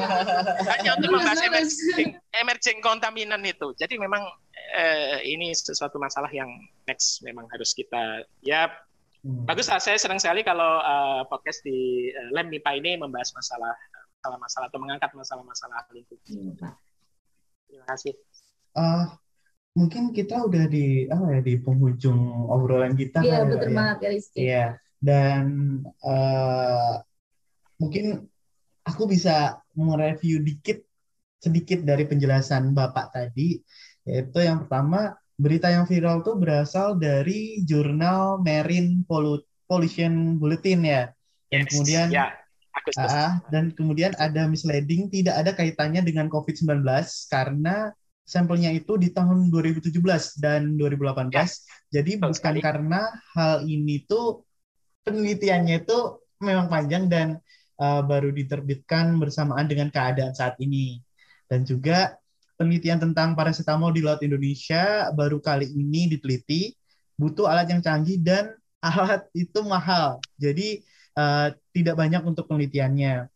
[0.69, 3.73] hanya untuk membahas emerging, emerging kontaminan itu.
[3.81, 4.21] Jadi memang
[4.77, 6.53] eh, ini sesuatu masalah yang
[6.85, 8.69] next memang harus kita ya
[9.25, 9.49] hmm.
[9.49, 9.81] bagus lah.
[9.81, 13.73] Saya senang sekali kalau uh, podcast di uh, Lem MIPA ini membahas masalah
[14.21, 16.53] masalah-masalah atau mengangkat masalah-masalah lingkungan.
[16.53, 16.77] Hmm.
[17.65, 18.13] Terima kasih.
[18.77, 19.09] Uh,
[19.77, 23.77] mungkin kita udah di apa ya di penghujung obrolan kita iya kan, betul ya.
[23.77, 25.45] banget ya Rizky iya dan
[26.01, 27.05] uh,
[27.77, 28.25] mungkin
[28.89, 30.81] aku bisa mereview dikit
[31.45, 33.61] sedikit dari penjelasan bapak tadi
[34.09, 39.05] yaitu yang pertama berita yang viral tuh berasal dari jurnal Marine
[39.69, 41.03] Pollution Bulletin ya
[41.53, 42.33] dan yes, kemudian ya.
[42.97, 46.85] Uh, dan kemudian ada misleading tidak ada kaitannya dengan COVID-19
[47.29, 47.93] karena
[48.27, 51.31] sampelnya itu di tahun 2017 dan 2018.
[51.95, 52.59] Ya, Jadi bukan sekali.
[52.59, 53.07] karena
[53.39, 54.43] hal ini tuh
[55.07, 57.39] penelitiannya itu memang panjang dan
[57.79, 60.99] uh, baru diterbitkan bersamaan dengan keadaan saat ini.
[61.47, 62.19] Dan juga
[62.59, 66.75] penelitian tentang paracetamol di Laut Indonesia baru kali ini diteliti,
[67.15, 68.51] butuh alat yang canggih dan
[68.83, 70.19] alat itu mahal.
[70.35, 70.83] Jadi
[71.15, 73.31] uh, tidak banyak untuk penelitiannya.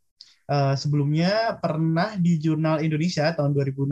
[0.50, 3.86] Uh, sebelumnya pernah di Jurnal Indonesia tahun 2016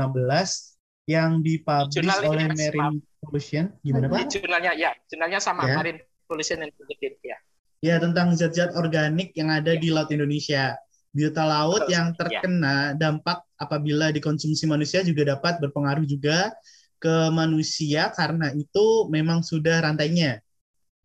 [1.08, 3.64] yang dipublish Jurnal oleh Marine Pollution.
[3.80, 4.28] Gimana Pak?
[4.28, 5.80] Jurnalnya ya, jurnalnya sama ya.
[5.80, 7.40] Marine Pollution Institute ya.
[7.80, 9.80] Ya, tentang zat-zat organik yang ada ya.
[9.80, 10.76] di Laut Indonesia.
[11.08, 11.96] Biota laut Betul.
[11.96, 12.14] yang ya.
[12.20, 13.08] terkena ya.
[13.08, 16.52] dampak apabila dikonsumsi manusia juga dapat berpengaruh juga
[17.00, 20.44] ke manusia karena itu memang sudah rantainya.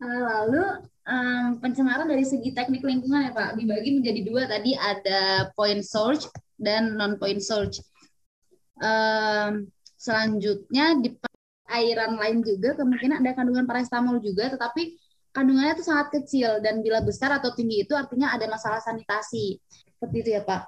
[0.04, 5.47] Eh, lalu um, pencemaran dari segi teknik lingkungan ya Pak dibagi menjadi dua tadi ada
[5.56, 6.28] point source
[6.60, 7.80] dan non point source.
[8.84, 9.72] Um,
[10.04, 11.16] selanjutnya di
[11.72, 14.99] airan lain juga kemungkinan ada kandungan paracetamol juga tetapi
[15.32, 19.58] kandungannya itu sangat kecil dan bila besar atau tinggi itu artinya ada masalah sanitasi
[19.95, 20.62] seperti itu ya Pak.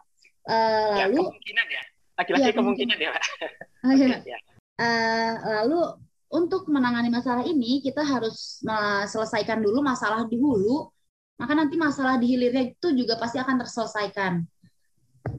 [0.46, 1.84] Uh, lalu ya, kemungkinan ya
[2.16, 3.24] lagi-lagi ya, kemungkinan ya Pak.
[3.86, 4.18] Oh, ya.
[4.24, 4.40] ya.
[4.82, 5.80] Uh, lalu
[6.34, 8.60] untuk menangani masalah ini kita harus
[9.08, 10.90] selesaikan dulu masalah di hulu,
[11.38, 14.34] maka nanti masalah di hilirnya itu juga pasti akan terselesaikan.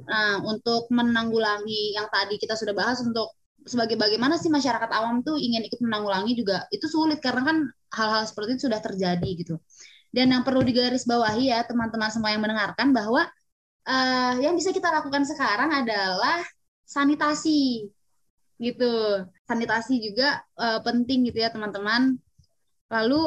[0.06, 3.34] Nah, untuk menanggulangi yang tadi kita sudah bahas untuk
[3.66, 7.56] sebagai bagaimana sih masyarakat awam tuh ingin ikut menanggulangi juga itu sulit karena kan
[7.92, 9.54] hal-hal seperti itu sudah terjadi gitu.
[10.14, 13.26] Dan yang perlu digarisbawahi ya teman-teman semua yang mendengarkan bahwa
[13.84, 16.40] uh, yang bisa kita lakukan sekarang adalah
[16.86, 17.90] sanitasi
[18.62, 18.94] gitu.
[19.44, 22.16] Sanitasi juga uh, penting gitu ya teman-teman.
[22.88, 23.20] Lalu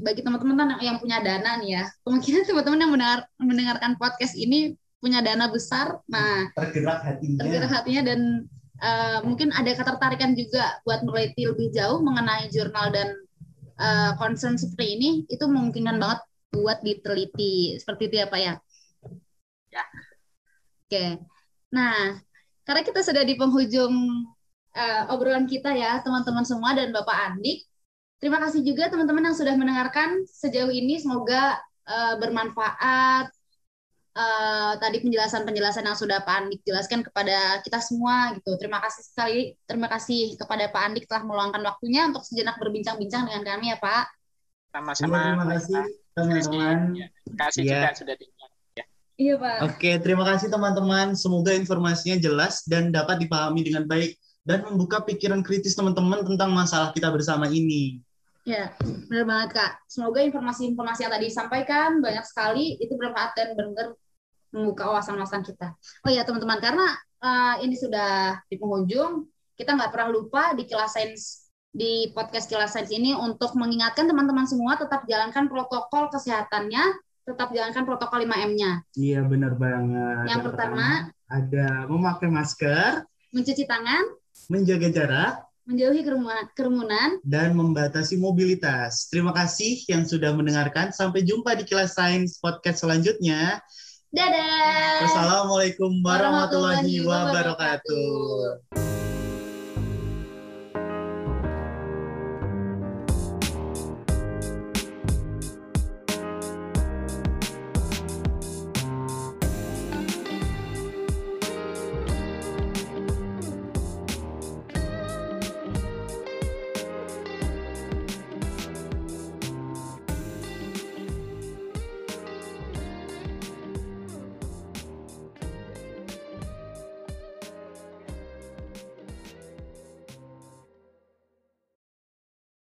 [0.00, 5.20] bagi teman-teman yang punya dana nih ya, kemungkinan teman-teman yang mendengar mendengarkan podcast ini punya
[5.20, 8.48] dana besar, nah tergerak hatinya, tergerak hatinya dan
[8.80, 13.08] uh, mungkin ada ketertarikan juga buat meneliti lebih jauh mengenai jurnal dan
[13.78, 16.20] uh, concern seperti ini, itu memungkinkan banget
[16.54, 18.54] buat diteliti seperti itu ya Pak ya.
[19.74, 19.84] Ya.
[20.86, 21.04] Oke.
[21.74, 22.22] Nah,
[22.62, 23.94] karena kita sudah di penghujung
[24.78, 27.66] uh, obrolan kita ya, teman-teman semua dan Bapak Andik.
[28.22, 31.02] Terima kasih juga teman-teman yang sudah mendengarkan sejauh ini.
[31.02, 31.58] Semoga
[31.90, 33.33] uh, bermanfaat.
[34.14, 38.54] Uh, tadi penjelasan-penjelasan yang sudah Pak Andik jelaskan kepada kita semua gitu.
[38.62, 39.58] Terima kasih sekali.
[39.66, 44.04] Terima kasih kepada Pak Andik telah meluangkan waktunya untuk sejenak berbincang-bincang dengan kami ya Pak.
[44.70, 45.18] Sama-sama.
[45.18, 45.82] Terima kasih
[46.14, 46.76] teman-teman.
[46.94, 47.70] Terima kasih ya.
[47.74, 48.26] juga sudah di
[49.14, 49.58] Iya Pak.
[49.70, 51.14] Oke, terima kasih teman-teman.
[51.14, 56.90] Semoga informasinya jelas dan dapat dipahami dengan baik dan membuka pikiran kritis teman-teman tentang masalah
[56.90, 58.02] kita bersama ini.
[58.44, 58.74] Ya,
[59.08, 59.72] benar banget Kak.
[59.86, 63.94] Semoga informasi-informasi yang tadi disampaikan banyak sekali itu bermanfaat dan benar
[64.54, 65.74] membuka wawasan-wawasan kita.
[66.06, 66.86] Oh ya teman-teman, karena
[67.18, 69.26] uh, ini sudah di penghujung,
[69.58, 74.46] kita nggak pernah lupa di kelas sains di podcast kelas sains ini untuk mengingatkan teman-teman
[74.46, 76.94] semua tetap jalankan protokol kesehatannya,
[77.26, 78.86] tetap jalankan protokol 5M-nya.
[78.94, 80.22] Iya, benar banget.
[80.22, 82.90] Yang, Yang pertama, pertama ada memakai masker,
[83.34, 84.04] mencuci tangan,
[84.46, 85.34] menjaga jarak,
[85.66, 86.06] menjauhi
[86.54, 89.08] kerumunan, dan membatasi mobilitas.
[89.08, 90.92] Terima kasih yang sudah mendengarkan.
[90.94, 93.58] Sampai jumpa di kelas sains podcast selanjutnya.
[94.14, 95.10] Dadah.
[95.10, 98.62] Assalamualaikum warahmatullahi wabarakatuh.